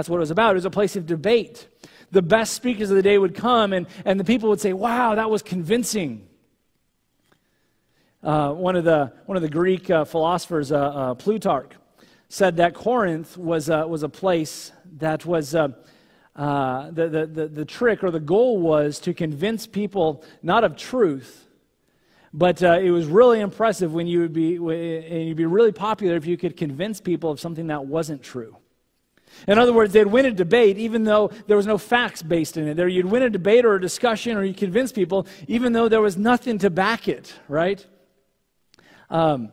[0.00, 0.52] That's what it was about.
[0.52, 1.68] It was a place of debate.
[2.10, 5.14] The best speakers of the day would come, and, and the people would say, Wow,
[5.16, 6.26] that was convincing.
[8.22, 11.72] Uh, one, of the, one of the Greek uh, philosophers, uh, uh Plutarch,
[12.30, 15.54] said that Corinth was, uh, was a place that was.
[15.54, 15.68] Uh,
[16.34, 21.46] the, the, the, the trick or the goal was to convince people not of truth,
[22.32, 26.16] but uh, it was really impressive when you would be, and you'd be really popular
[26.16, 28.56] if you could convince people of something that wasn't true.
[29.46, 32.68] In other words, they'd win a debate even though there was no facts based in
[32.68, 32.74] it.
[32.74, 36.02] There, you'd win a debate or a discussion or you convince people even though there
[36.02, 37.84] was nothing to back it, right?
[39.08, 39.52] Um,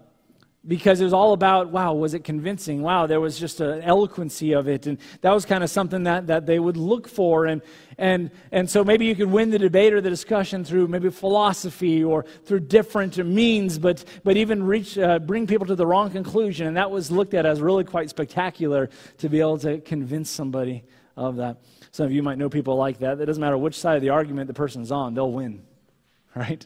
[0.68, 2.82] because it was all about wow was it convincing?
[2.82, 4.88] Wow there was just an eloquency of it.
[4.88, 7.46] And that was kind of something that, that they would look for.
[7.46, 7.62] And,
[7.98, 12.04] and, and so maybe you could win the debate or the discussion through maybe philosophy
[12.04, 16.68] or through different means but, but even reach, uh, bring people to the wrong conclusion.
[16.68, 20.84] And that was looked at as really quite spectacular to be able to convince somebody
[21.16, 21.58] of that.
[21.92, 23.20] Some of you might know people like that.
[23.20, 25.64] It doesn't matter which side of the argument the person's on they'll win
[26.36, 26.66] right?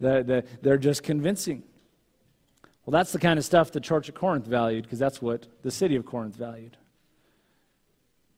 [0.00, 1.64] They're just convincing
[2.84, 5.70] well, that's the kind of stuff the church at Corinth valued because that's what the
[5.70, 6.76] city of Corinth valued.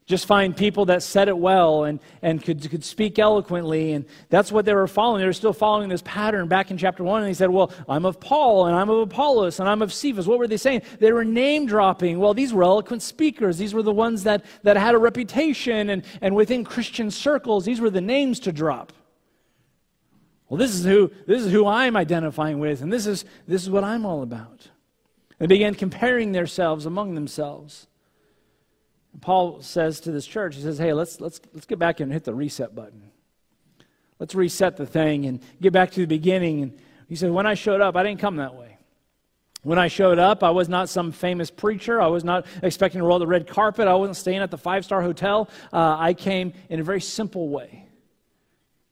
[0.07, 3.95] Just find people that said it well and, and could, could speak eloquently.
[3.95, 5.21] And that's what they were following.
[5.21, 7.23] They were still following this pattern back in chapter 1.
[7.23, 10.27] And they said, Well, I'm of Paul, and I'm of Apollos, and I'm of Cephas.
[10.27, 10.83] What were they saying?
[11.01, 12.19] They were name dropping.
[12.19, 13.57] Well, these were eloquent speakers.
[13.57, 15.89] These were the ones that, that had a reputation.
[15.89, 18.93] And, and within Christian circles, these were the names to drop.
[20.49, 23.71] Well, this is who, this is who I'm identifying with, and this is, this is
[23.71, 24.69] what I'm all about.
[25.39, 27.87] They began comparing themselves among themselves.
[29.13, 32.13] And Paul says to this church, he says, hey, let's, let's, let's get back and
[32.13, 33.11] hit the reset button.
[34.19, 36.63] Let's reset the thing and get back to the beginning.
[36.63, 36.79] And
[37.09, 38.79] he said, when I showed up, I didn't come that way.
[39.63, 42.01] When I showed up, I was not some famous preacher.
[42.01, 43.89] I was not expecting to roll the red carpet.
[43.89, 45.49] I wasn't staying at the five star hotel.
[45.73, 47.87] Uh, I came in a very simple way.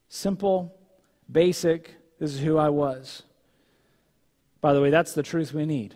[0.09, 0.75] Simple,
[1.33, 3.23] basic, this is who I was.
[4.61, 5.95] By the way, that's the truth we need.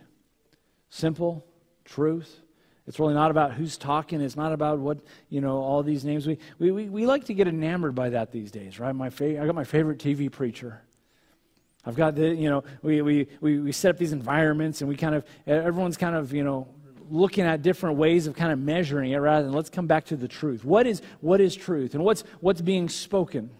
[0.90, 1.44] Simple
[1.85, 2.40] truth.
[2.87, 4.20] It's really not about who's talking.
[4.20, 6.27] It's not about what, you know, all these names.
[6.27, 8.94] We, we, we, we like to get enamored by that these days, right?
[8.94, 10.81] My fa- I got my favorite TV preacher.
[11.85, 14.96] I've got the, you know, we, we, we, we set up these environments and we
[14.96, 16.68] kind of, everyone's kind of, you know,
[17.09, 20.16] looking at different ways of kind of measuring it rather than let's come back to
[20.16, 20.64] the truth.
[20.64, 23.51] What is, what is truth and what's, what's being spoken?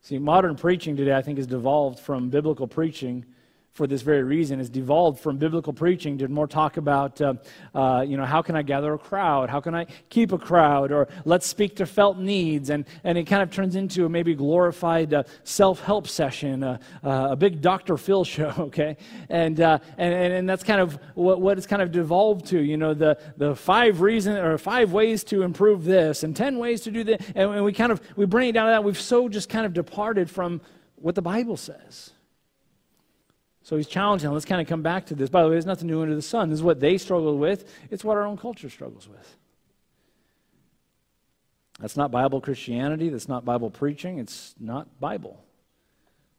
[0.00, 3.24] See, modern preaching today, I think, has devolved from biblical preaching
[3.78, 7.34] for this very reason, is devolved from biblical preaching to more talk about, uh,
[7.76, 9.48] uh, you know, how can I gather a crowd?
[9.48, 10.90] How can I keep a crowd?
[10.90, 12.70] Or let's speak to felt needs.
[12.70, 16.78] And, and it kind of turns into a maybe glorified uh, self help session, uh,
[17.04, 17.96] uh, a big Dr.
[17.96, 18.96] Phil show, okay?
[19.28, 22.60] And, uh, and, and, and, that's kind of what, what it's kind of devolved to,
[22.60, 26.80] you know, the, the five reasons or five ways to improve this and 10 ways
[26.80, 27.20] to do that.
[27.36, 28.82] And, and we kind of, we bring it down to that.
[28.82, 30.62] We've so just kind of departed from
[30.96, 32.10] what the Bible says.
[33.68, 34.30] So he's challenging.
[34.30, 35.28] Let's kind of come back to this.
[35.28, 36.48] By the way, there's nothing new under the sun.
[36.48, 37.70] This is what they struggled with.
[37.90, 39.36] It's what our own culture struggles with.
[41.78, 43.10] That's not Bible Christianity.
[43.10, 44.20] That's not Bible preaching.
[44.20, 45.44] It's not Bible.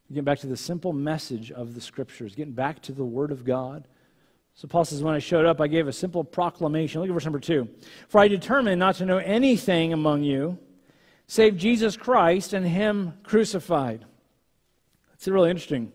[0.07, 3.45] Getting back to the simple message of the Scriptures, getting back to the Word of
[3.45, 3.87] God.
[4.55, 6.99] So Paul says, When I showed up, I gave a simple proclamation.
[6.99, 7.69] Look at verse number two.
[8.07, 10.57] For I determined not to know anything among you
[11.27, 14.03] save Jesus Christ and Him crucified.
[15.13, 15.91] It's really interesting.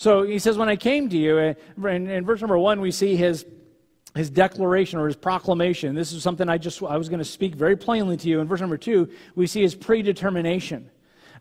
[0.00, 3.16] So he says, When I came to you, in, in verse number one, we see
[3.16, 3.44] his
[4.14, 5.94] his declaration or his proclamation.
[5.94, 8.40] This is something I just I was going to speak very plainly to you.
[8.40, 10.90] In verse number two, we see his predetermination.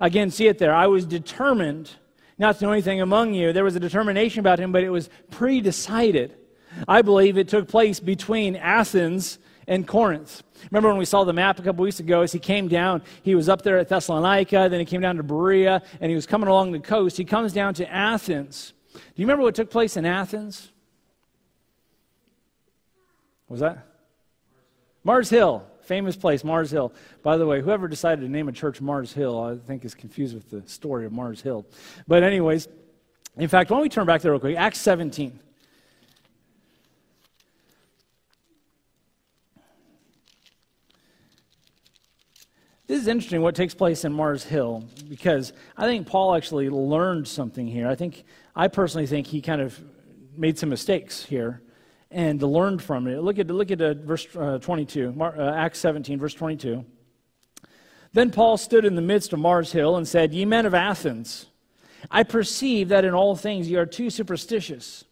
[0.02, 0.76] Again, see it there.
[0.76, 1.90] I was determined
[2.38, 3.54] not to know anything among you.
[3.54, 6.36] There was a determination about him, but it was pre-decided.
[6.86, 10.44] I believe it took place between Athens and Corinth.
[10.72, 13.36] Remember when we saw the map a couple weeks ago as he came down, he
[13.36, 16.50] was up there at Thessalonica, then he came down to Berea, and he was coming
[16.50, 17.16] along the coast.
[17.16, 18.74] He comes down to Athens.
[18.94, 20.72] Do you remember what took place in Athens?
[23.48, 23.86] What was that?
[25.04, 26.92] Mars Hill, famous place, Mars Hill.
[27.22, 30.34] By the way, whoever decided to name a church Mars Hill, I think is confused
[30.34, 31.66] with the story of Mars Hill.
[32.08, 32.68] But, anyways,
[33.38, 34.58] in fact, why don't we turn back there real quick?
[34.58, 35.40] Acts 17.
[42.90, 47.28] This is interesting what takes place in Mars Hill because I think Paul actually learned
[47.28, 47.88] something here.
[47.88, 48.24] I think,
[48.56, 49.80] I personally think he kind of
[50.36, 51.62] made some mistakes here
[52.10, 53.22] and learned from it.
[53.22, 56.84] Look at, look at uh, verse uh, 22, Mar, uh, Acts 17, verse 22.
[58.14, 61.46] Then Paul stood in the midst of Mars Hill and said, Ye men of Athens,
[62.10, 65.06] I perceive that in all things ye are too superstitious.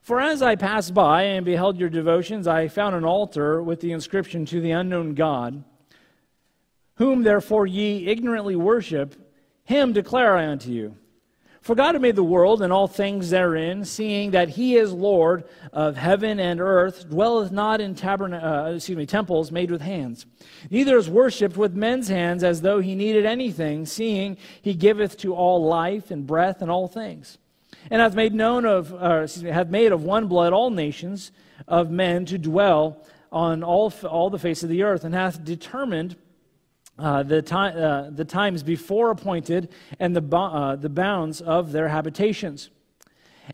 [0.00, 3.90] For as I passed by and beheld your devotions, I found an altar with the
[3.90, 5.64] inscription to the unknown God.
[6.96, 9.14] Whom therefore ye ignorantly worship,
[9.64, 10.96] him declare I unto you.
[11.64, 15.44] For God hath made the world and all things therein, seeing that he is Lord
[15.72, 20.26] of heaven and earth, dwelleth not in tabern- uh, excuse me, temples made with hands.
[20.70, 25.34] Neither is worshipped with men's hands as though he needed anything, seeing he giveth to
[25.34, 27.38] all life and breath and all things.
[27.90, 31.32] And hath made known of, uh, excuse me, hath made of one blood all nations
[31.66, 32.98] of men to dwell
[33.32, 36.16] on all, all the face of the earth, and hath determined
[36.98, 41.72] uh, the, time, uh, the times before appointed and the, bo- uh, the bounds of
[41.72, 42.70] their habitations.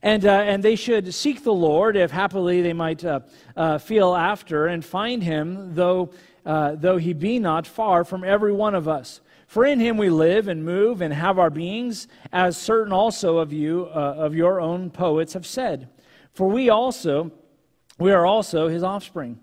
[0.03, 3.20] And, uh, and they should seek the Lord if happily they might uh,
[3.57, 6.11] uh, feel after and find him, though,
[6.44, 9.20] though he be not far from every one of us.
[9.46, 13.53] For in him we live and move and have our beings, as certain also of
[13.53, 15.88] you, of your own poets have said.
[16.35, 17.33] For we also,
[17.98, 19.40] we are also his offspring.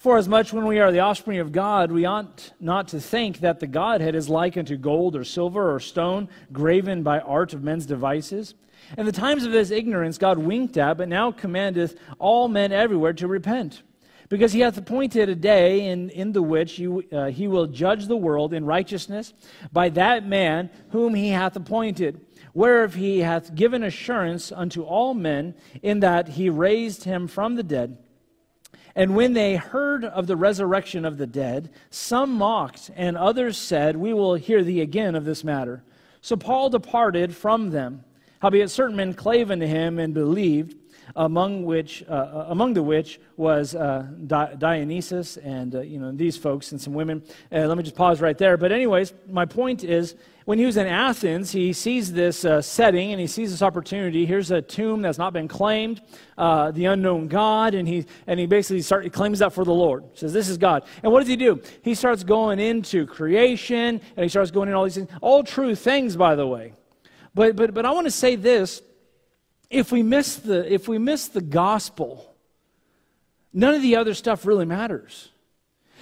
[0.00, 3.40] For as much when we are the offspring of God, we ought not to think
[3.40, 7.62] that the Godhead is like unto gold or silver or stone, graven by art of
[7.62, 8.54] men's devices.
[8.96, 13.12] In the times of his ignorance, God winked at, but now commandeth all men everywhere
[13.12, 13.82] to repent.
[14.30, 18.06] Because he hath appointed a day in, in the which you, uh, he will judge
[18.06, 19.34] the world in righteousness
[19.70, 25.54] by that man whom he hath appointed, whereof he hath given assurance unto all men,
[25.82, 27.98] in that he raised him from the dead.
[28.94, 33.96] And when they heard of the resurrection of the dead, some mocked, and others said,
[33.96, 35.82] We will hear thee again of this matter.
[36.20, 38.04] So Paul departed from them.
[38.40, 40.76] Howbeit certain men clave unto him and believed,
[41.16, 46.36] among which, uh, uh among the which was uh, Dionysius and uh, you know these
[46.36, 47.22] folks and some women.
[47.52, 48.56] Uh, let me just pause right there.
[48.56, 50.14] But anyways, my point is
[50.50, 54.26] when he was in Athens, he sees this uh, setting and he sees this opportunity.
[54.26, 56.02] Here's a tomb that's not been claimed,
[56.36, 59.72] uh, the unknown God, and he, and he basically start, he claims that for the
[59.72, 60.02] Lord.
[60.12, 60.84] He says, This is God.
[61.04, 61.62] And what does he do?
[61.82, 65.08] He starts going into creation and he starts going in all these things.
[65.20, 66.72] All true things, by the way.
[67.32, 68.82] But, but, but I want to say this
[69.70, 72.34] if we miss the, if we miss the gospel,
[73.52, 75.30] none of the other stuff really matters.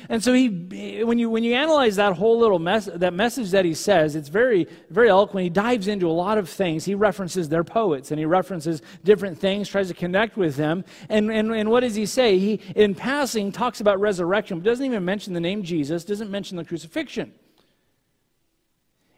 [0.08, 3.64] And so he, when you, when you analyze that whole little mess, that message that
[3.64, 5.42] he says, it's very, very eloquent.
[5.42, 6.84] He dives into a lot of things.
[6.84, 10.84] He references their poets and he references different things, tries to connect with them.
[11.08, 12.38] And, and, and what does he say?
[12.38, 16.56] He, in passing, talks about resurrection, but doesn't even mention the name Jesus, doesn't mention
[16.56, 17.32] the crucifixion.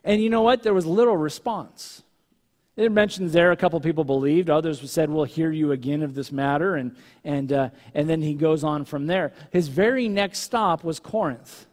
[0.03, 0.63] And you know what?
[0.63, 2.03] There was little response.
[2.81, 6.33] It mentions there a couple people believed, others said, We'll hear you again of this
[6.33, 6.77] matter.
[6.77, 9.33] And, and, uh, and then he goes on from there.
[9.51, 11.67] His very next stop was Corinth.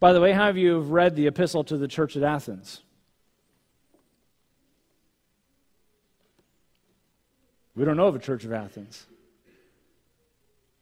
[0.00, 2.80] By the way, how of you read the epistle to the church at Athens?
[7.76, 9.06] We don't know of a church of Athens.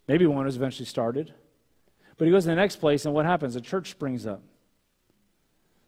[0.09, 1.35] Maybe one was eventually started.
[2.17, 3.57] But he goes to the next place, and what happens?
[3.57, 4.43] A church springs up.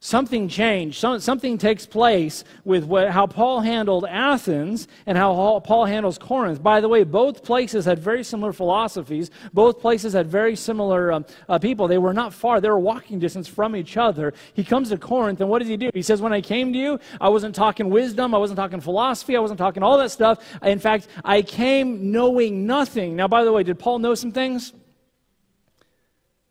[0.04, 0.98] Something changed.
[0.98, 6.60] Something takes place with what, how Paul handled Athens and how Paul handles Corinth.
[6.60, 9.30] By the way, both places had very similar philosophies.
[9.52, 11.86] Both places had very similar um, uh, people.
[11.86, 14.34] They were not far, they were walking distance from each other.
[14.54, 15.88] He comes to Corinth, and what does he do?
[15.94, 19.36] He says, When I came to you, I wasn't talking wisdom, I wasn't talking philosophy,
[19.36, 20.44] I wasn't talking all that stuff.
[20.64, 23.14] In fact, I came knowing nothing.
[23.14, 24.72] Now, by the way, did Paul know some things?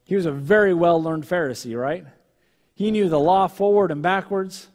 [0.05, 2.05] He was a very well learned Pharisee, right?
[2.73, 4.67] He knew the law forward and backwards,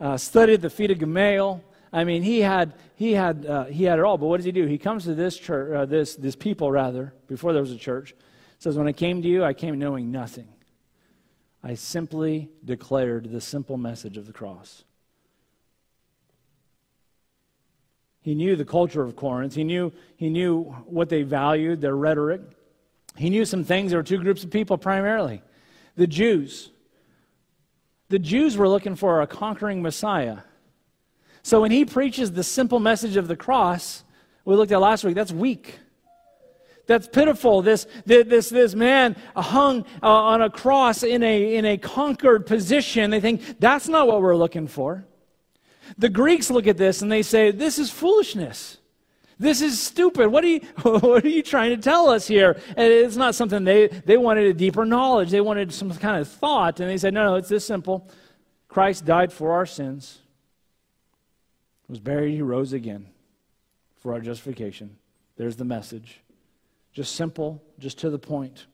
[0.00, 1.62] uh, studied the feet of Gamaliel.
[1.92, 4.18] I mean, he had, he, had, uh, he had it all.
[4.18, 4.66] But what does he do?
[4.66, 8.14] He comes to this church, uh, this, this people, rather, before there was a church,
[8.58, 10.48] says, When I came to you, I came knowing nothing.
[11.62, 14.84] I simply declared the simple message of the cross.
[18.20, 19.54] He knew the culture of Corinth.
[19.54, 22.40] He knew, he knew what they valued, their rhetoric.
[23.16, 23.90] He knew some things.
[23.90, 25.42] There were two groups of people primarily
[25.96, 26.70] the Jews
[28.14, 30.38] the Jews were looking for a conquering Messiah.
[31.42, 34.04] So when he preaches the simple message of the cross,
[34.44, 35.80] we looked at last week, that's weak.
[36.86, 37.60] That's pitiful.
[37.60, 43.10] This, this, this man hung uh, on a cross in a, in a conquered position.
[43.10, 45.04] They think that's not what we're looking for.
[45.98, 48.78] The Greeks look at this and they say, This is foolishness.
[49.38, 50.28] This is stupid.
[50.28, 52.60] What are you, what are you trying to tell us here?
[52.76, 55.30] And it's not something they, they wanted a deeper knowledge.
[55.30, 56.80] They wanted some kind of thought.
[56.80, 58.08] And they said, no, no, it's this simple.
[58.68, 60.18] Christ died for our sins,
[61.88, 63.06] was buried, he rose again
[64.00, 64.96] for our justification.
[65.36, 66.20] There's the message.
[66.92, 68.66] Just simple, just to the point.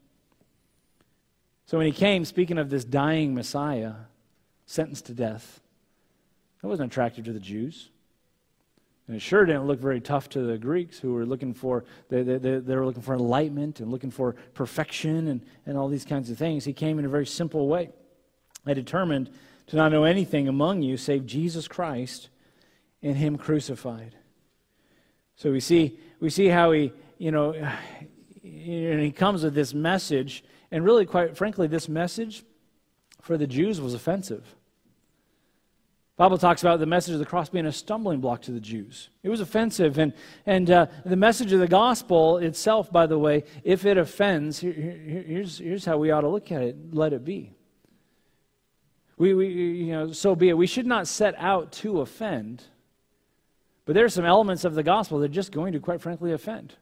[1.66, 3.92] So when he came, speaking of this dying Messiah,
[4.66, 5.60] sentenced to death,
[6.60, 7.90] that wasn't attractive to the Jews.
[9.10, 12.22] And it sure didn't look very tough to the Greeks who were looking for, they,
[12.22, 16.30] they, they were looking for enlightenment and looking for perfection and, and all these kinds
[16.30, 16.64] of things.
[16.64, 17.90] He came in a very simple way.
[18.64, 19.28] I determined
[19.66, 22.28] to not know anything among you save Jesus Christ
[23.02, 24.14] and Him crucified.
[25.34, 30.44] So we see, we see how he, you know, and he comes with this message,
[30.70, 32.44] and really, quite frankly, this message
[33.20, 34.54] for the Jews was offensive.
[36.20, 39.08] Bible talks about the message of the cross being a stumbling block to the Jews.
[39.22, 39.96] It was offensive.
[39.96, 40.12] And,
[40.44, 44.74] and uh, the message of the gospel itself, by the way, if it offends, here,
[44.74, 47.54] here, here's, here's how we ought to look at it let it be.
[49.16, 50.58] We, we, you know, so be it.
[50.58, 52.64] We should not set out to offend,
[53.86, 56.32] but there are some elements of the gospel that are just going to, quite frankly,
[56.32, 56.74] offend.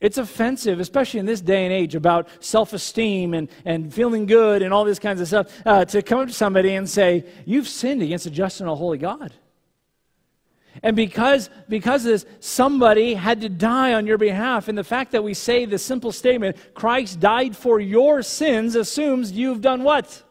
[0.00, 4.62] It's offensive, especially in this day and age, about self esteem and, and feeling good
[4.62, 7.66] and all this kinds of stuff, uh, to come up to somebody and say, You've
[7.66, 9.32] sinned against a just and a holy God.
[10.82, 14.68] And because, because of this, somebody had to die on your behalf.
[14.68, 19.32] And the fact that we say the simple statement, Christ died for your sins, assumes
[19.32, 20.22] you've done what?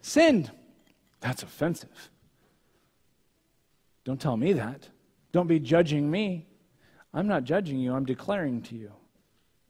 [0.00, 0.52] Sinned.
[1.20, 2.10] That's offensive.
[4.04, 4.88] Don't tell me that.
[5.32, 6.46] Don't be judging me.
[7.16, 8.92] I'm not judging you, I'm declaring to you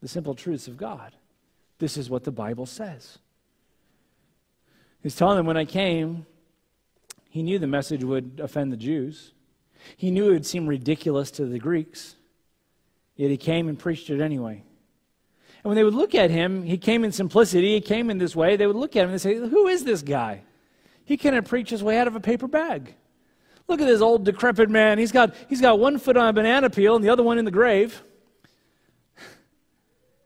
[0.01, 1.13] the simple truths of God.
[1.79, 3.19] This is what the Bible says.
[5.01, 6.25] He's telling them when I came,
[7.29, 9.31] he knew the message would offend the Jews.
[9.95, 12.15] He knew it would seem ridiculous to the Greeks,
[13.15, 14.63] yet he came and preached it anyway.
[15.63, 18.35] And when they would look at him, he came in simplicity, he came in this
[18.35, 20.41] way, they would look at him and say, Who is this guy?
[21.05, 22.95] He cannot preach his way out of a paper bag.
[23.67, 24.97] Look at this old decrepit man.
[24.97, 27.45] He's got, he's got one foot on a banana peel and the other one in
[27.45, 28.01] the grave.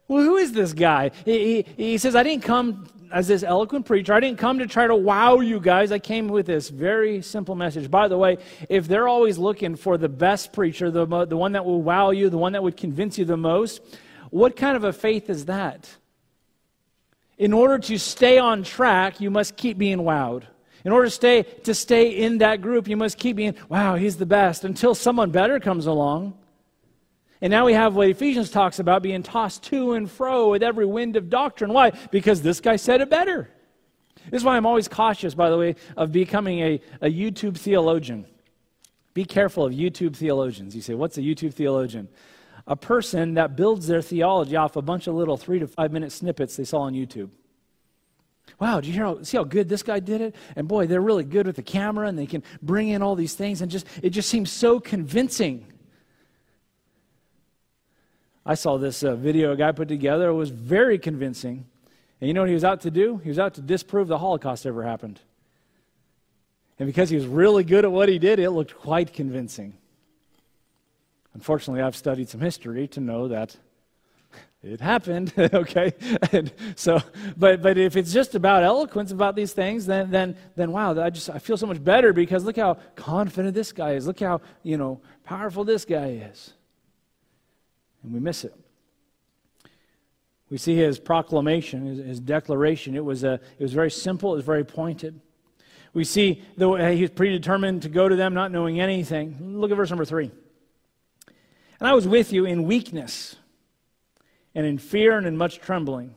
[0.07, 1.11] Well, who is this guy?
[1.25, 4.13] He, he, he, says, I didn't come as this eloquent preacher.
[4.13, 5.91] I didn't come to try to wow you guys.
[5.91, 7.89] I came with this very simple message.
[7.89, 8.37] By the way,
[8.69, 12.29] if they're always looking for the best preacher, the, the one that will wow you,
[12.29, 13.81] the one that would convince you the most,
[14.29, 15.89] what kind of a faith is that?
[17.37, 20.43] In order to stay on track, you must keep being wowed.
[20.83, 24.17] In order to stay, to stay in that group, you must keep being, wow, he's
[24.17, 26.33] the best, until someone better comes along.
[27.41, 30.85] And now we have what Ephesians talks about being tossed to and fro with every
[30.85, 31.73] wind of doctrine.
[31.73, 31.91] Why?
[32.11, 33.49] Because this guy said it better.
[34.29, 38.25] This is why I'm always cautious, by the way, of becoming a, a YouTube theologian.
[39.13, 40.75] Be careful of YouTube theologians.
[40.75, 42.07] You say, what's a YouTube theologian?
[42.67, 46.11] A person that builds their theology off a bunch of little three to five minute
[46.11, 47.29] snippets they saw on YouTube.
[48.59, 50.35] Wow, did you hear how, see how good this guy did it?
[50.55, 53.33] And boy, they're really good with the camera and they can bring in all these
[53.33, 55.65] things and just, it just seems so convincing.
[58.45, 60.29] I saw this uh, video a guy put together.
[60.29, 61.65] It was very convincing.
[62.19, 63.17] And you know what he was out to do?
[63.17, 65.19] He was out to disprove the Holocaust ever happened.
[66.79, 69.73] And because he was really good at what he did, it looked quite convincing.
[71.33, 73.55] Unfortunately, I've studied some history to know that
[74.63, 75.93] it happened okay?
[76.31, 76.99] And so
[77.35, 81.09] but but if it's just about eloquence about these things then then then wow i
[81.09, 84.05] just i feel so much better because look how confident this guy is.
[84.05, 86.53] Look how you know powerful this guy is.
[88.03, 88.55] And we miss it.
[90.49, 92.95] We see his proclamation his, his declaration.
[92.95, 95.19] It was a it was very simple it was very pointed.
[95.93, 99.57] We see that he was predetermined to go to them not knowing anything.
[99.59, 100.31] Look at verse number three.
[101.79, 103.37] And i was with you in weakness
[104.55, 106.15] and in fear and in much trembling.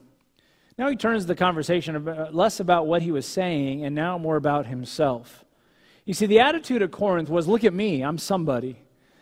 [0.77, 4.17] Now he turns the conversation about, uh, less about what he was saying and now
[4.17, 5.45] more about himself.
[6.03, 8.77] You see, the attitude at Corinth was look at me, I'm somebody.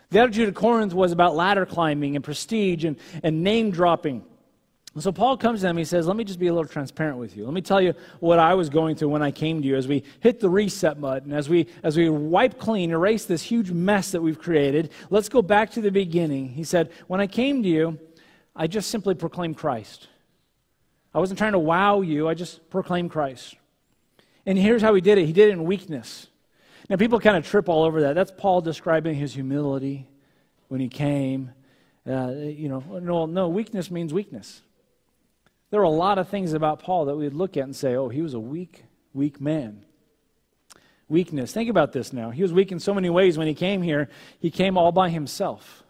[0.09, 4.23] The attitude at Corinth was about ladder climbing and prestige and, and name dropping.
[4.99, 7.35] So Paul comes to them, he says, Let me just be a little transparent with
[7.35, 7.45] you.
[7.45, 9.87] Let me tell you what I was going through when I came to you as
[9.87, 14.11] we hit the reset button, as we as we wipe clean, erase this huge mess
[14.11, 14.91] that we've created.
[15.09, 16.49] Let's go back to the beginning.
[16.49, 17.97] He said, When I came to you,
[18.55, 20.07] I just simply proclaimed Christ.
[21.13, 23.55] I wasn't trying to wow you, I just proclaimed Christ.
[24.45, 26.27] And here's how he did it he did it in weakness.
[26.89, 28.13] Now, people kind of trip all over that.
[28.13, 30.07] That's Paul describing his humility
[30.67, 31.51] when he came.
[32.05, 34.61] Uh, you know, no, no, weakness means weakness.
[35.69, 38.09] There are a lot of things about Paul that we'd look at and say, oh,
[38.09, 38.83] he was a weak,
[39.13, 39.85] weak man.
[41.07, 41.53] Weakness.
[41.53, 42.31] Think about this now.
[42.31, 44.09] He was weak in so many ways when he came here.
[44.39, 45.82] He came all by himself.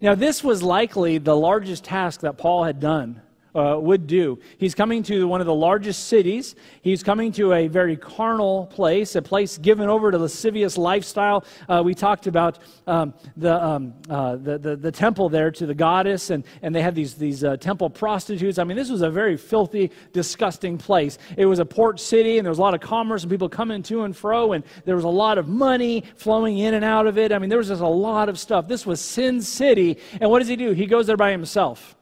[0.00, 3.22] Now, this was likely the largest task that Paul had done
[3.54, 4.38] uh, would do.
[4.58, 6.54] He's coming to one of the largest cities.
[6.82, 11.44] He's coming to a very carnal place, a place given over to lascivious lifestyle.
[11.68, 15.74] Uh, we talked about um, the, um, uh, the, the, the, temple there to the
[15.74, 18.58] goddess, and, and they had these, these uh, temple prostitutes.
[18.58, 21.18] I mean, this was a very filthy, disgusting place.
[21.36, 23.82] It was a port city, and there was a lot of commerce and people coming
[23.84, 27.18] to and fro, and there was a lot of money flowing in and out of
[27.18, 27.32] it.
[27.32, 28.68] I mean, there was just a lot of stuff.
[28.68, 30.72] This was Sin City, and what does he do?
[30.72, 31.93] He goes there by himself.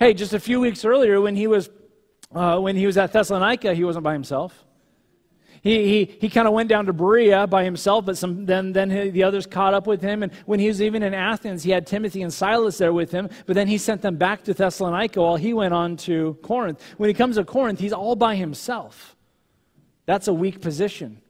[0.00, 1.68] Hey, just a few weeks earlier when he was,
[2.34, 4.64] uh, when he was at Thessalonica, he wasn't by himself.
[5.60, 8.88] He, he, he kind of went down to Berea by himself, but some, then, then
[8.88, 10.22] the others caught up with him.
[10.22, 13.28] And when he was even in Athens, he had Timothy and Silas there with him,
[13.44, 16.82] but then he sent them back to Thessalonica while he went on to Corinth.
[16.96, 19.16] When he comes to Corinth, he's all by himself.
[20.06, 21.20] That's a weak position.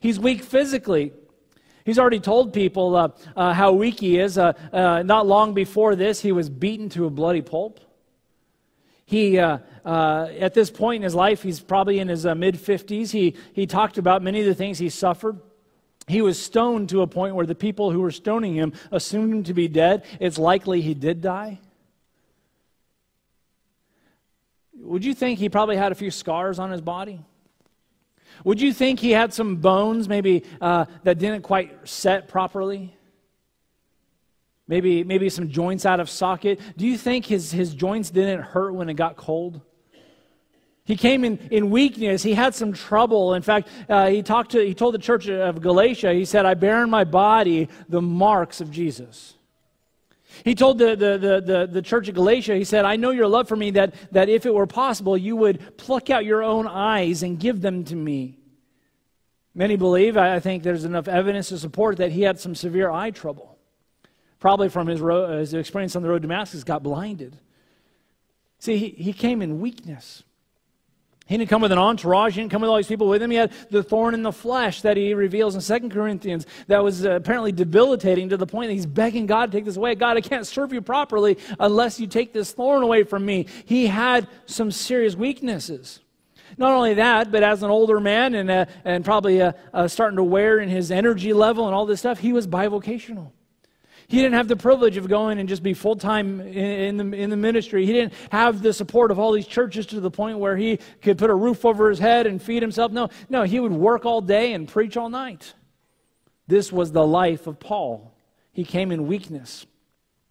[0.00, 1.14] He's weak physically.
[1.86, 4.36] He's already told people uh, uh, how weak he is.
[4.36, 7.80] Uh, uh not long before this, he was beaten to a bloody pulp.
[9.12, 12.54] He, uh, uh, at this point in his life, he's probably in his uh, mid
[12.54, 13.10] 50s.
[13.10, 15.38] He, he talked about many of the things he suffered.
[16.08, 19.42] He was stoned to a point where the people who were stoning him assumed him
[19.44, 20.06] to be dead.
[20.18, 21.60] It's likely he did die.
[24.76, 27.20] Would you think he probably had a few scars on his body?
[28.44, 32.96] Would you think he had some bones maybe uh, that didn't quite set properly?
[34.72, 36.58] Maybe, maybe some joints out of socket.
[36.78, 39.60] Do you think his, his joints didn't hurt when it got cold?
[40.86, 42.22] He came in, in weakness.
[42.22, 43.34] He had some trouble.
[43.34, 46.54] In fact, uh, he, talked to, he told the church of Galatia, he said, I
[46.54, 49.34] bear in my body the marks of Jesus.
[50.42, 53.28] He told the, the, the, the, the church of Galatia, he said, I know your
[53.28, 56.66] love for me, that, that if it were possible, you would pluck out your own
[56.66, 58.38] eyes and give them to me.
[59.54, 63.10] Many believe, I think there's enough evidence to support that he had some severe eye
[63.10, 63.51] trouble
[64.42, 67.38] probably from his, road, his experience on the road to Damascus, got blinded.
[68.58, 70.24] See, he, he came in weakness.
[71.26, 72.34] He didn't come with an entourage.
[72.34, 73.30] He didn't come with all these people with him.
[73.30, 77.06] He had the thorn in the flesh that he reveals in Second Corinthians that was
[77.06, 79.94] uh, apparently debilitating to the point that he's begging God to take this away.
[79.94, 83.46] God, I can't serve you properly unless you take this thorn away from me.
[83.64, 86.00] He had some serious weaknesses.
[86.58, 90.16] Not only that, but as an older man and, uh, and probably uh, uh starting
[90.16, 93.30] to wear in his energy level and all this stuff, he was bivocational.
[94.12, 97.16] He didn't have the privilege of going and just be full time in, in, the,
[97.16, 97.86] in the ministry.
[97.86, 101.16] He didn't have the support of all these churches to the point where he could
[101.16, 102.92] put a roof over his head and feed himself.
[102.92, 105.54] No, no, he would work all day and preach all night.
[106.46, 108.12] This was the life of Paul.
[108.52, 109.64] He came in weakness.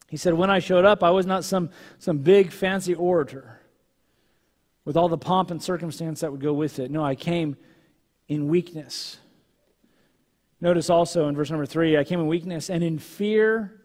[0.10, 3.62] He said, When I showed up, I was not some, some big fancy orator
[4.86, 6.92] with all the pomp and circumstance that would go with it.
[6.92, 7.58] No, I came
[8.28, 9.18] in weakness.
[10.62, 13.82] Notice also in verse number three, I came in weakness and in fear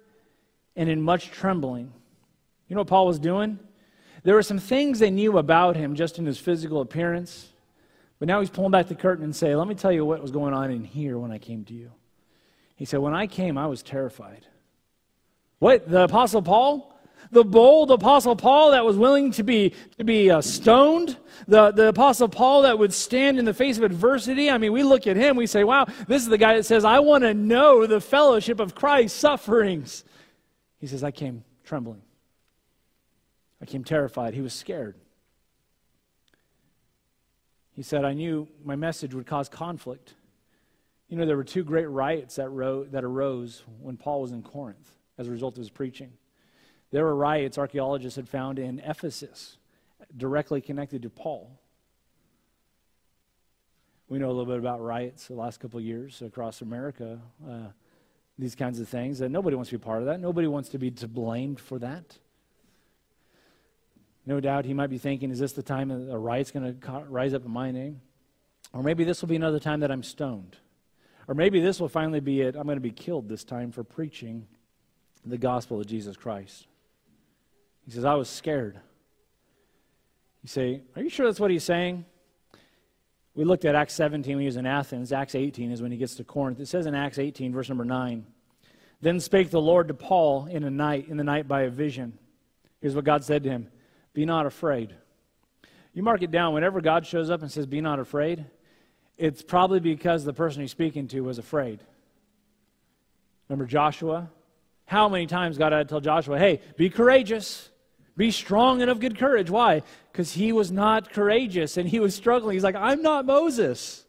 [0.76, 1.92] and in much trembling.
[2.68, 3.58] You know what Paul was doing?
[4.26, 7.46] there were some things they knew about him just in his physical appearance.
[8.18, 10.32] But now he's pulling back the curtain and say, Let me tell you what was
[10.32, 11.92] going on in here when I came to you.
[12.74, 14.44] He said, When I came, I was terrified.
[15.60, 15.88] What?
[15.88, 16.95] The Apostle Paul?
[17.30, 21.16] The bold Apostle Paul that was willing to be, to be uh, stoned?
[21.48, 24.50] The, the Apostle Paul that would stand in the face of adversity?
[24.50, 26.84] I mean, we look at him, we say, Wow, this is the guy that says,
[26.84, 30.04] I want to know the fellowship of Christ's sufferings.
[30.78, 32.02] He says, I came trembling.
[33.60, 34.34] I came terrified.
[34.34, 34.96] He was scared.
[37.72, 40.14] He said, I knew my message would cause conflict.
[41.08, 44.42] You know, there were two great riots that, ro- that arose when Paul was in
[44.42, 46.12] Corinth as a result of his preaching.
[46.90, 49.58] There were riots archaeologists had found in Ephesus
[50.16, 51.50] directly connected to Paul.
[54.08, 57.68] We know a little bit about riots the last couple years across America, uh,
[58.38, 60.20] these kinds of things, and nobody wants to be part of that.
[60.20, 62.18] Nobody wants to be to blamed for that.
[64.24, 67.34] No doubt he might be thinking, is this the time a riot's going to rise
[67.34, 68.00] up in my name?
[68.72, 70.56] Or maybe this will be another time that I'm stoned.
[71.28, 72.56] Or maybe this will finally be it.
[72.56, 74.46] I'm going to be killed this time for preaching
[75.24, 76.66] the gospel of Jesus Christ.
[77.86, 78.78] He says, I was scared.
[80.42, 82.04] You say, Are you sure that's what he's saying?
[83.34, 85.12] We looked at Acts 17 when he was in Athens.
[85.12, 86.58] Acts 18 is when he gets to Corinth.
[86.58, 88.24] It says in Acts 18, verse number 9,
[89.02, 92.18] Then spake the Lord to Paul in a night, in the night by a vision.
[92.80, 93.68] Here's what God said to him
[94.14, 94.94] Be not afraid.
[95.92, 96.54] You mark it down.
[96.54, 98.44] Whenever God shows up and says, Be not afraid,
[99.16, 101.80] it's probably because the person he's speaking to was afraid.
[103.48, 104.30] Remember Joshua?
[104.86, 107.70] How many times God had to tell Joshua, hey, be courageous,
[108.16, 109.50] be strong and of good courage.
[109.50, 109.82] Why?
[110.10, 112.54] Because he was not courageous and he was struggling.
[112.54, 114.04] He's like, I'm not Moses.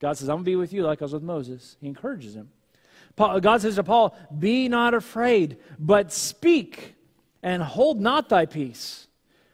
[0.00, 1.76] God says, I'm going to be with you like I was with Moses.
[1.80, 2.50] He encourages him.
[3.16, 6.94] Paul, God says to Paul, Be not afraid, but speak
[7.42, 9.06] and hold not thy peace.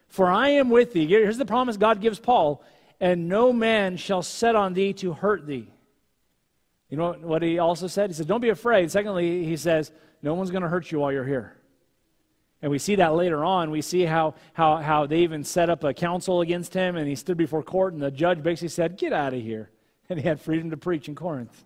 [0.08, 1.06] For I am with thee.
[1.06, 2.62] Here's the promise God gives Paul
[3.00, 5.68] and no man shall set on thee to hurt thee.
[6.88, 8.10] You know what he also said?
[8.10, 8.90] He said, Don't be afraid.
[8.90, 9.92] Secondly, he says,
[10.22, 11.56] No one's going to hurt you while you're here.
[12.64, 13.70] And we see that later on.
[13.70, 17.14] We see how, how, how they even set up a council against him, and he
[17.14, 19.70] stood before court, and the judge basically said, Get out of here.
[20.08, 21.64] And he had freedom to preach in Corinth.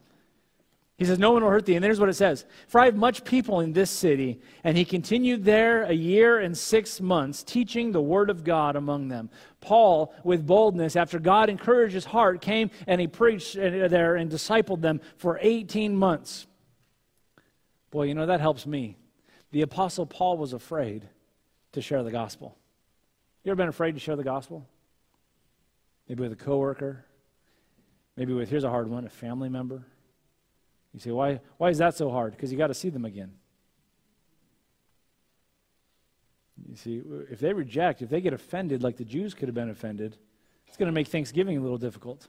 [0.96, 1.76] He says, No one will hurt thee.
[1.76, 4.40] And there's what it says For I have much people in this city.
[4.64, 9.07] And he continued there a year and six months, teaching the word of God among
[9.07, 9.30] them.
[9.61, 14.80] Paul, with boldness, after God encouraged his heart, came and he preached there and discipled
[14.80, 16.49] them for 18 months.
[17.92, 18.96] Boy, you know, that helps me.
[19.51, 21.09] The Apostle Paul was afraid
[21.72, 22.57] to share the gospel.
[23.44, 24.66] You ever been afraid to share the gospel?
[26.09, 27.05] Maybe with a coworker,
[28.16, 29.84] maybe with, here's a hard one, a family member
[30.99, 32.32] you say, why, why is that so hard?
[32.32, 33.32] Because you got to see them again.
[36.68, 39.70] You see, if they reject, if they get offended like the Jews could have been
[39.70, 40.16] offended,
[40.66, 42.26] it's going to make Thanksgiving a little difficult.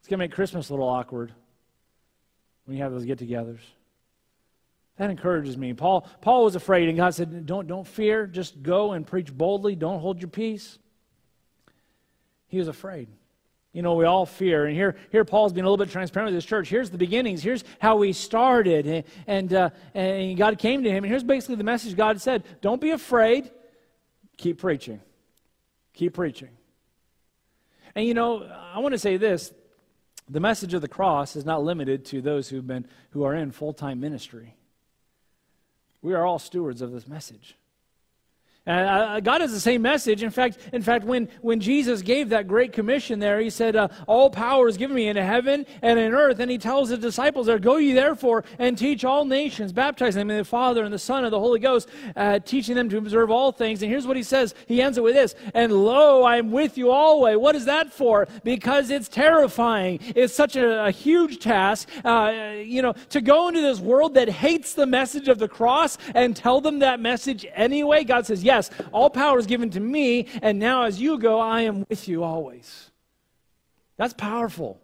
[0.00, 1.32] It's going to make Christmas a little awkward
[2.64, 3.60] when you have those get togethers.
[4.96, 5.74] That encourages me.
[5.74, 9.74] Paul, Paul was afraid, and God said, don't, don't fear, just go and preach boldly,
[9.74, 10.78] don't hold your peace.
[12.46, 13.08] He was afraid
[13.74, 14.66] you know, we all fear.
[14.66, 16.68] And here, here Paul's being a little bit transparent with this church.
[16.68, 17.42] Here's the beginnings.
[17.42, 18.86] Here's how we started.
[18.86, 21.02] And, and, uh, and God came to him.
[21.02, 23.50] And here's basically the message God said Don't be afraid.
[24.36, 25.00] Keep preaching.
[25.92, 26.50] Keep preaching.
[27.96, 29.52] And, you know, I want to say this
[30.28, 33.50] the message of the cross is not limited to those who've been, who are in
[33.50, 34.54] full time ministry.
[36.04, 37.56] We are all stewards of this message.
[38.66, 40.22] Uh, uh, God has the same message.
[40.22, 43.88] In fact, in fact, when, when Jesus gave that great commission there, he said, uh,
[44.06, 46.40] All power is given me in heaven and in earth.
[46.40, 50.30] And he tells the disciples there, Go ye therefore and teach all nations, baptizing them
[50.30, 53.30] in the Father and the Son and the Holy Ghost, uh, teaching them to observe
[53.30, 53.82] all things.
[53.82, 54.54] And here's what he says.
[54.66, 57.36] He ends it with this And lo, I am with you always.
[57.36, 58.26] What is that for?
[58.44, 60.00] Because it's terrifying.
[60.16, 64.30] It's such a, a huge task, uh, you know, to go into this world that
[64.30, 68.04] hates the message of the cross and tell them that message anyway.
[68.04, 71.40] God says, Yes Yes, all power is given to me, and now as you go,
[71.40, 72.90] I am with you always.
[73.96, 74.80] That's powerful.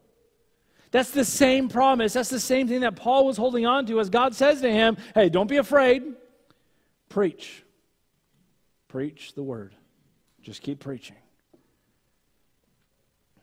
[0.90, 2.12] That's the same promise.
[2.14, 4.96] That's the same thing that Paul was holding on to as God says to him
[5.14, 6.02] Hey, don't be afraid.
[7.08, 7.62] Preach.
[8.88, 9.72] Preach the word.
[10.42, 11.16] Just keep preaching.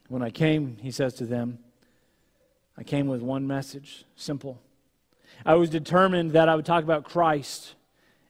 [0.09, 1.59] When I came, he says to them,
[2.78, 4.59] I came with one message simple.
[5.45, 7.75] I was determined that I would talk about Christ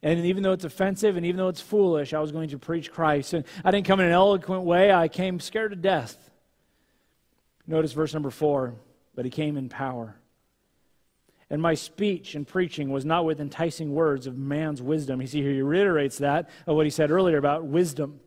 [0.07, 2.91] and even though it's offensive and even though it's foolish, I was going to preach
[2.91, 3.33] Christ.
[3.33, 6.29] And I didn't come in an eloquent way, I came scared to death.
[7.65, 8.75] Notice verse number four,
[9.15, 10.15] but he came in power.
[11.49, 15.21] And my speech and preaching was not with enticing words of man's wisdom.
[15.21, 18.19] You see here, he reiterates that of what he said earlier about wisdom.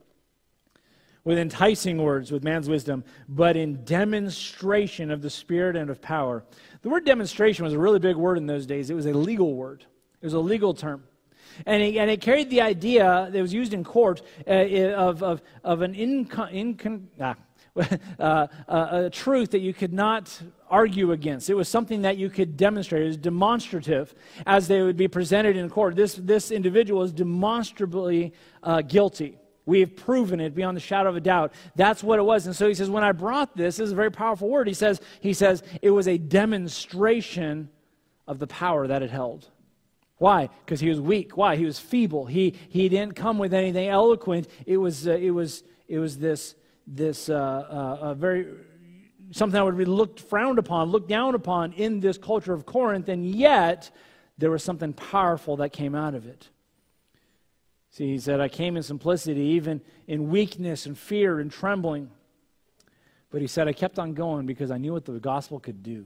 [1.25, 6.45] with enticing words, with man's wisdom, but in demonstration of the Spirit and of power.
[6.83, 8.91] The word demonstration was a really big word in those days.
[8.91, 9.85] It was a legal word,
[10.21, 11.05] it was a legal term.
[11.67, 15.43] And it, and it carried the idea that was used in court uh, of, of,
[15.65, 17.37] of an incon, ah,
[18.19, 21.51] uh, a truth that you could not argue against.
[21.51, 23.03] It was something that you could demonstrate.
[23.03, 24.15] It was demonstrative
[24.47, 25.97] as they would be presented in court.
[25.97, 28.33] This, this individual is demonstrably
[28.63, 29.39] uh, guilty.
[29.67, 31.53] We have proven it beyond the shadow of a doubt.
[31.77, 32.47] That's what it was.
[32.47, 34.67] And so he says, when I brought this, this is a very powerful word.
[34.67, 37.69] He says, he says it was a demonstration
[38.27, 39.49] of the power that it held.
[40.21, 40.51] Why?
[40.67, 41.39] Because he was weak.
[41.39, 41.57] Why?
[41.57, 42.27] He was feeble.
[42.27, 44.49] He, he didn't come with anything eloquent.
[44.67, 46.57] It was, uh, it was, it was this,
[46.87, 48.47] this uh, uh, very
[49.31, 53.09] something that would be looked frowned upon, looked down upon in this culture of Corinth,
[53.09, 53.91] and yet
[54.37, 56.51] there was something powerful that came out of it.
[57.91, 62.11] See, he said, I came in simplicity, even in weakness and fear and trembling.
[63.31, 66.05] But he said, I kept on going because I knew what the gospel could do.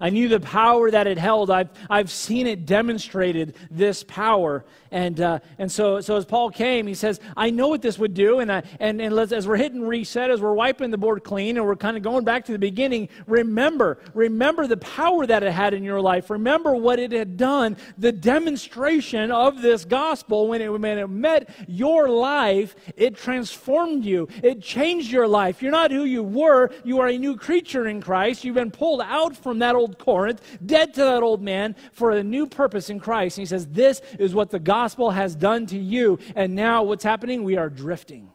[0.00, 1.50] I knew the power that it held.
[1.50, 4.64] I've, I've seen it demonstrated, this power.
[4.92, 8.14] And, uh, and so, so as Paul came, he says, I know what this would
[8.14, 8.40] do.
[8.40, 11.66] And, I, and, and as we're hitting reset, as we're wiping the board clean, and
[11.66, 15.74] we're kind of going back to the beginning, remember, remember the power that it had
[15.74, 16.30] in your life.
[16.30, 21.48] Remember what it had done, the demonstration of this gospel when it, when it met
[21.68, 24.28] your life, it transformed you.
[24.42, 25.62] It changed your life.
[25.62, 26.70] You're not who you were.
[26.84, 28.44] You are a new creature in Christ.
[28.44, 32.22] You've been pulled out from that old Corinth, dead to that old man, for a
[32.22, 33.38] new purpose in Christ.
[33.38, 36.18] And he says, This is what the gospel has done to you.
[36.36, 37.42] And now what's happening?
[37.42, 38.30] We are drifting.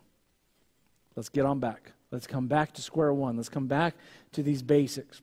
[1.16, 1.94] Let's get on back.
[2.12, 3.38] Let's come back to square one.
[3.38, 3.96] Let's come back
[4.34, 5.22] to these basics.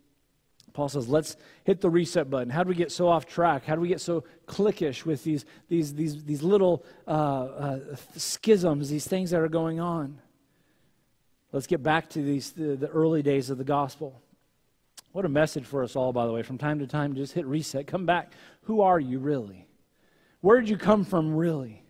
[0.73, 2.49] Paul says, let's hit the reset button.
[2.49, 3.65] How do we get so off track?
[3.65, 7.79] How do we get so cliquish with these, these, these, these little uh, uh,
[8.17, 10.19] schisms, these things that are going on?
[11.53, 14.23] Let's get back to these, the, the early days of the gospel.
[15.13, 16.43] What a message for us all, by the way.
[16.43, 17.87] From time to time, just hit reset.
[17.87, 18.33] Come back.
[18.63, 19.69] Who are you really?
[20.41, 21.83] Where did you come from really?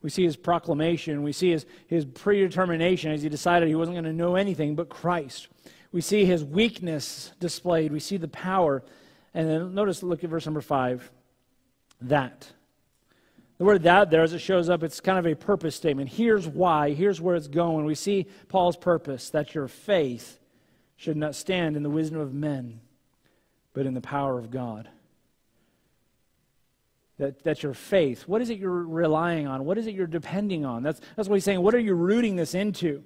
[0.00, 1.24] We see his proclamation.
[1.24, 4.88] We see his, his predetermination as he decided he wasn't going to know anything but
[4.88, 5.48] Christ.
[5.90, 7.92] We see his weakness displayed.
[7.92, 8.84] We see the power.
[9.34, 11.10] And then notice, look at verse number five.
[12.00, 12.52] That.
[13.58, 16.10] The word that there, as it shows up, it's kind of a purpose statement.
[16.10, 16.92] Here's why.
[16.92, 17.84] Here's where it's going.
[17.84, 20.38] We see Paul's purpose that your faith
[20.98, 22.80] should not stand in the wisdom of men,
[23.72, 24.88] but in the power of God.
[27.18, 28.24] That, that's your faith.
[28.26, 29.64] What is it you're relying on?
[29.64, 30.82] What is it you're depending on?
[30.82, 31.62] That's, that's what he's saying.
[31.62, 33.04] What are you rooting this into?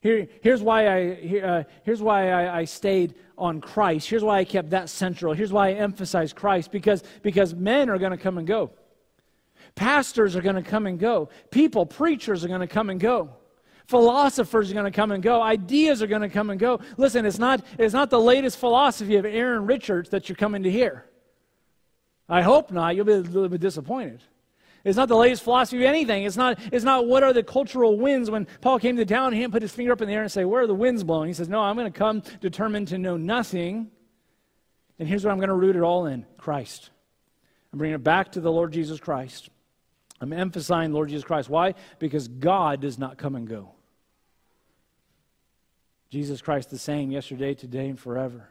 [0.00, 4.08] Here, here's why, I, here, uh, here's why I, I, stayed on Christ.
[4.08, 5.34] Here's why I kept that central.
[5.34, 8.70] Here's why I emphasized Christ because, because men are going to come and go.
[9.74, 11.30] Pastors are going to come and go.
[11.50, 13.30] People, preachers are going to come and go.
[13.88, 15.42] Philosophers are going to come and go.
[15.42, 16.78] Ideas are going to come and go.
[16.98, 20.70] Listen, it's not, it's not the latest philosophy of Aaron Richards that you're coming to
[20.70, 21.06] hear.
[22.28, 22.94] I hope not.
[22.94, 24.22] You'll be a little bit disappointed.
[24.84, 26.24] It's not the latest philosophy of anything.
[26.24, 28.30] It's not, it's not what are the cultural winds.
[28.30, 30.30] When Paul came to town, he didn't put his finger up in the air and
[30.30, 31.28] say, Where are the winds blowing?
[31.28, 33.90] He says, No, I'm going to come determined to know nothing.
[34.98, 36.90] And here's what I'm going to root it all in Christ.
[37.72, 39.48] I'm bringing it back to the Lord Jesus Christ.
[40.20, 41.48] I'm emphasizing Lord Jesus Christ.
[41.48, 41.74] Why?
[41.98, 43.72] Because God does not come and go.
[46.10, 48.48] Jesus Christ the same yesterday, today, and forever.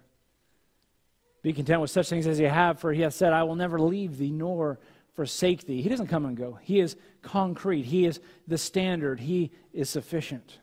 [1.41, 3.79] Be content with such things as you have, for he has said, I will never
[3.79, 4.79] leave thee nor
[5.15, 5.81] forsake thee.
[5.81, 6.59] He doesn't come and go.
[6.61, 7.83] He is concrete.
[7.83, 9.19] He is the standard.
[9.19, 10.59] He is sufficient.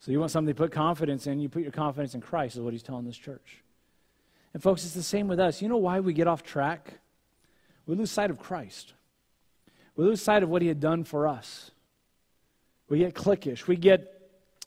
[0.00, 2.62] So you want something to put confidence in, you put your confidence in Christ, is
[2.62, 3.62] what he's telling this church.
[4.52, 5.62] And folks, it's the same with us.
[5.62, 6.98] You know why we get off track?
[7.86, 8.94] We lose sight of Christ.
[9.96, 11.70] We lose sight of what he had done for us.
[12.88, 13.66] We get cliquish.
[13.66, 14.11] We get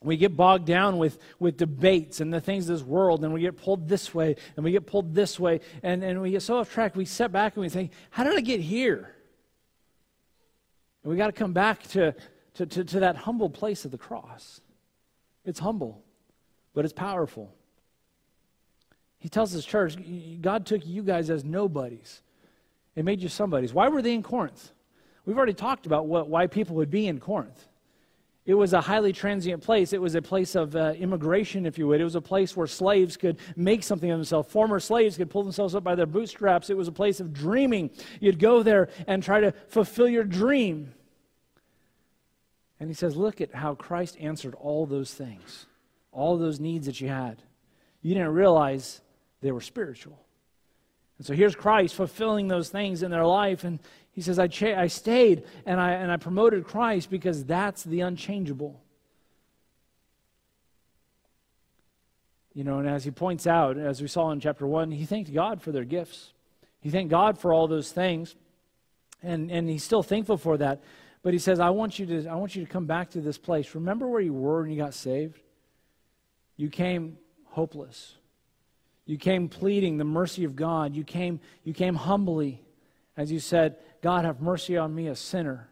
[0.04, 3.42] we get bogged down with, with debates and the things of this world, and we
[3.42, 6.58] get pulled this way, and we get pulled this way, and, and we get so
[6.58, 9.16] off track, we step back and we think, How did I get here?
[11.04, 12.16] And we got to come back to,
[12.56, 14.62] to, to, to that humble place of the cross.
[15.46, 16.04] It's humble,
[16.74, 17.54] but it's powerful.
[19.20, 19.96] He tells his church,
[20.42, 22.22] God took you guys as nobodies
[22.96, 23.74] and made you somebodies.
[23.74, 24.72] Why were they in Corinth?
[25.26, 27.68] We've already talked about what, why people would be in Corinth.
[28.46, 29.92] It was a highly transient place.
[29.92, 32.00] It was a place of uh, immigration, if you would.
[32.00, 34.52] It was a place where slaves could make something of themselves.
[34.52, 36.70] Former slaves could pull themselves up by their bootstraps.
[36.70, 37.90] It was a place of dreaming.
[38.20, 40.94] You'd go there and try to fulfill your dream.
[42.80, 45.66] And he says, Look at how Christ answered all those things,
[46.12, 47.42] all those needs that you had.
[48.04, 49.02] You didn't realize
[49.42, 50.20] they were spiritual.
[51.18, 53.64] And so here's Christ fulfilling those things in their life.
[53.64, 53.80] And
[54.16, 58.00] he says, I, cha- I stayed and I, and I promoted Christ because that's the
[58.00, 58.82] unchangeable.
[62.54, 65.34] You know, and as he points out, as we saw in chapter 1, he thanked
[65.34, 66.32] God for their gifts.
[66.80, 68.36] He thanked God for all those things.
[69.22, 70.82] And, and he's still thankful for that.
[71.22, 73.38] But he says, I want, you to, I want you to come back to this
[73.38, 73.76] place.
[73.76, 75.42] Remember where you were when you got saved?
[76.56, 78.16] You came hopeless.
[79.06, 80.96] You came pleading the mercy of God.
[80.96, 82.62] You came, you came humbly
[83.18, 85.70] as you said, God, have mercy on me, a sinner.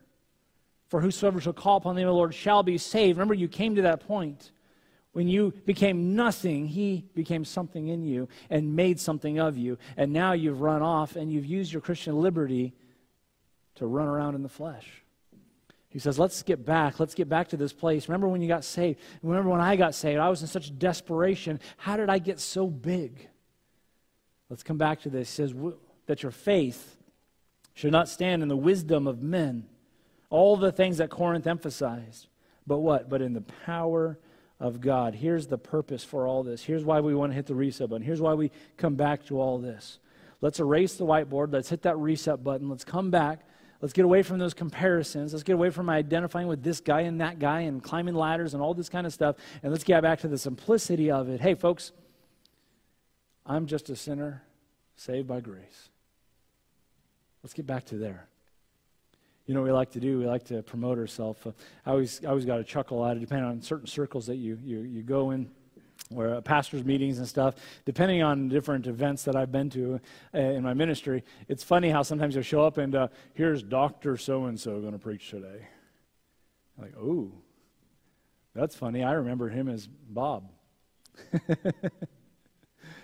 [0.87, 3.17] For whosoever shall call upon the name of the Lord shall be saved.
[3.17, 4.51] Remember, you came to that point.
[5.13, 9.77] When you became nothing, he became something in you and made something of you.
[9.95, 12.73] And now you've run off and you've used your Christian liberty
[13.75, 15.03] to run around in the flesh.
[15.89, 16.99] He says, Let's get back.
[16.99, 18.09] Let's get back to this place.
[18.09, 18.99] Remember when you got saved?
[19.21, 20.19] Remember when I got saved?
[20.19, 21.59] I was in such desperation.
[21.77, 23.29] How did I get so big?
[24.49, 25.29] Let's come back to this.
[25.29, 25.53] He says,
[26.07, 26.97] That your faith
[27.73, 29.65] should not stand in the wisdom of men.
[30.29, 32.27] All the things that Corinth emphasized.
[32.65, 33.09] But what?
[33.09, 34.17] But in the power
[34.59, 35.15] of God.
[35.15, 36.63] Here's the purpose for all this.
[36.63, 38.05] Here's why we want to hit the reset button.
[38.05, 39.99] Here's why we come back to all this.
[40.41, 41.51] Let's erase the whiteboard.
[41.51, 42.69] Let's hit that reset button.
[42.69, 43.41] Let's come back
[43.83, 45.33] Let's get away from those comparisons.
[45.33, 48.63] Let's get away from identifying with this guy and that guy and climbing ladders and
[48.63, 49.35] all this kind of stuff.
[49.61, 51.41] And let's get back to the simplicity of it.
[51.41, 51.91] Hey, folks,
[53.45, 54.41] I'm just a sinner
[54.95, 55.89] saved by grace.
[57.43, 58.27] Let's get back to there.
[59.45, 60.19] You know what we like to do?
[60.19, 61.45] We like to promote ourselves.
[61.45, 61.51] Uh,
[61.85, 64.57] I always, I always got a chuckle out of depending on certain circles that you,
[64.63, 65.51] you, you go in
[66.15, 69.99] or uh, pastors' meetings and stuff, depending on different events that I've been to
[70.33, 74.15] uh, in my ministry, it's funny how sometimes you'll show up and uh, here's Dr.
[74.15, 75.67] So and so going to preach today.
[76.77, 77.31] Like, oh,
[78.55, 79.03] that's funny.
[79.03, 80.49] I remember him as Bob.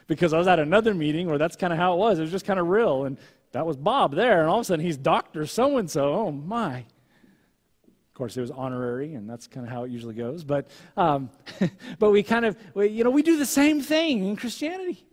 [0.08, 2.20] because I was at another meeting where that's kind of how it was.
[2.20, 3.06] It was just kind of real.
[3.06, 3.18] And
[3.52, 4.42] that was Bob there.
[4.42, 5.46] And all of a sudden he's Dr.
[5.46, 6.14] So and so.
[6.14, 10.44] Oh, my Of course, it was honorary, and that's kind of how it usually goes.
[10.44, 11.30] But, um,
[12.00, 15.04] but we kind of, we, you know, we do the same thing in Christianity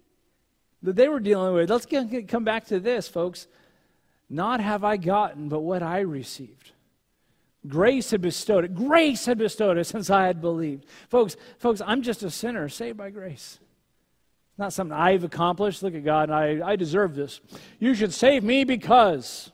[0.82, 1.70] that they were dealing with.
[1.70, 3.46] Let's get, come back to this, folks.
[4.28, 6.72] Not have I gotten, but what I received.
[7.66, 8.74] Grace had bestowed it.
[8.74, 10.84] Grace had bestowed it since I had believed.
[11.08, 13.58] Folks, folks, I'm just a sinner saved by grace.
[14.58, 15.82] Not something I've accomplished.
[15.82, 17.40] Look at God, I, I deserve this.
[17.78, 19.52] You should save me because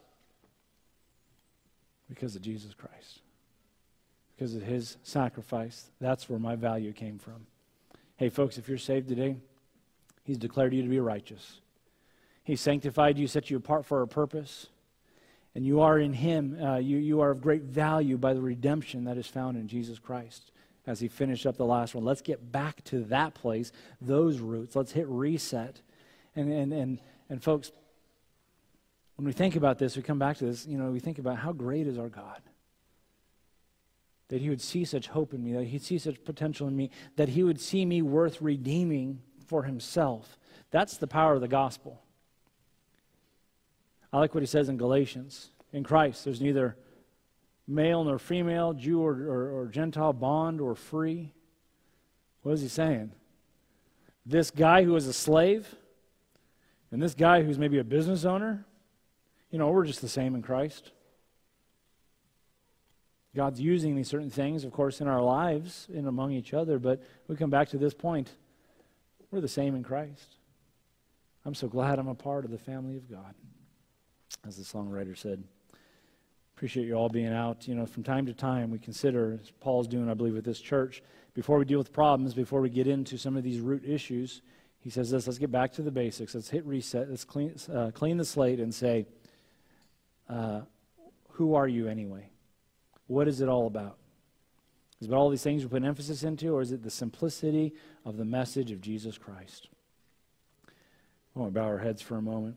[2.09, 3.22] because of Jesus Christ
[4.42, 5.90] because of his sacrifice.
[6.00, 7.46] That's where my value came from.
[8.16, 9.36] Hey, folks, if you're saved today,
[10.24, 11.61] he's declared you to be righteous.
[12.42, 14.66] He sanctified you, set you apart for a purpose.
[15.55, 16.59] And you are in him.
[16.61, 19.98] Uh, you, you are of great value by the redemption that is found in Jesus
[19.98, 20.50] Christ.
[20.87, 23.70] As he finished up the last one, let's get back to that place,
[24.01, 24.74] those roots.
[24.74, 25.80] Let's hit reset.
[26.35, 27.70] And, and, and, and folks,
[29.16, 31.39] when we think about this, we come back to this, you know, we think about
[31.39, 32.43] how great is our God
[34.33, 36.89] that he would see such hope in me, that he'd see such potential in me,
[37.16, 40.39] that he would see me worth redeeming for himself.
[40.70, 42.01] That's the power of the gospel.
[44.11, 45.51] I like what he says in Galatians.
[45.70, 46.78] In Christ, there's neither
[47.66, 51.32] male nor female, Jew or, or, or Gentile, bond or free.
[52.42, 53.12] What is he saying?
[54.26, 55.74] This guy who is a slave
[56.90, 58.64] and this guy who's maybe a business owner,
[59.50, 60.92] you know, we're just the same in Christ.
[63.34, 67.02] God's using these certain things, of course, in our lives and among each other, but
[67.28, 68.30] we come back to this point.
[69.30, 70.36] We're the same in Christ.
[71.44, 73.34] I'm so glad I'm a part of the family of God,
[74.46, 75.42] as the songwriter said.
[76.57, 77.66] Appreciate you all being out.
[77.66, 80.61] You know, from time to time, we consider, as Paul's doing, I believe, with this
[80.61, 81.03] church,
[81.34, 84.42] before we deal with problems, before we get into some of these root issues,
[84.80, 86.34] he says this let's get back to the basics.
[86.34, 87.09] Let's hit reset.
[87.09, 89.07] Let's clean, uh, clean the slate and say,
[90.28, 90.62] uh,
[91.30, 92.28] who are you anyway?
[93.07, 93.98] What is it all about?
[95.00, 97.74] Is it all these things we put emphasis into, or is it the simplicity
[98.05, 99.68] of the message of Jesus Christ?
[101.34, 102.57] I want to bow our heads for a moment.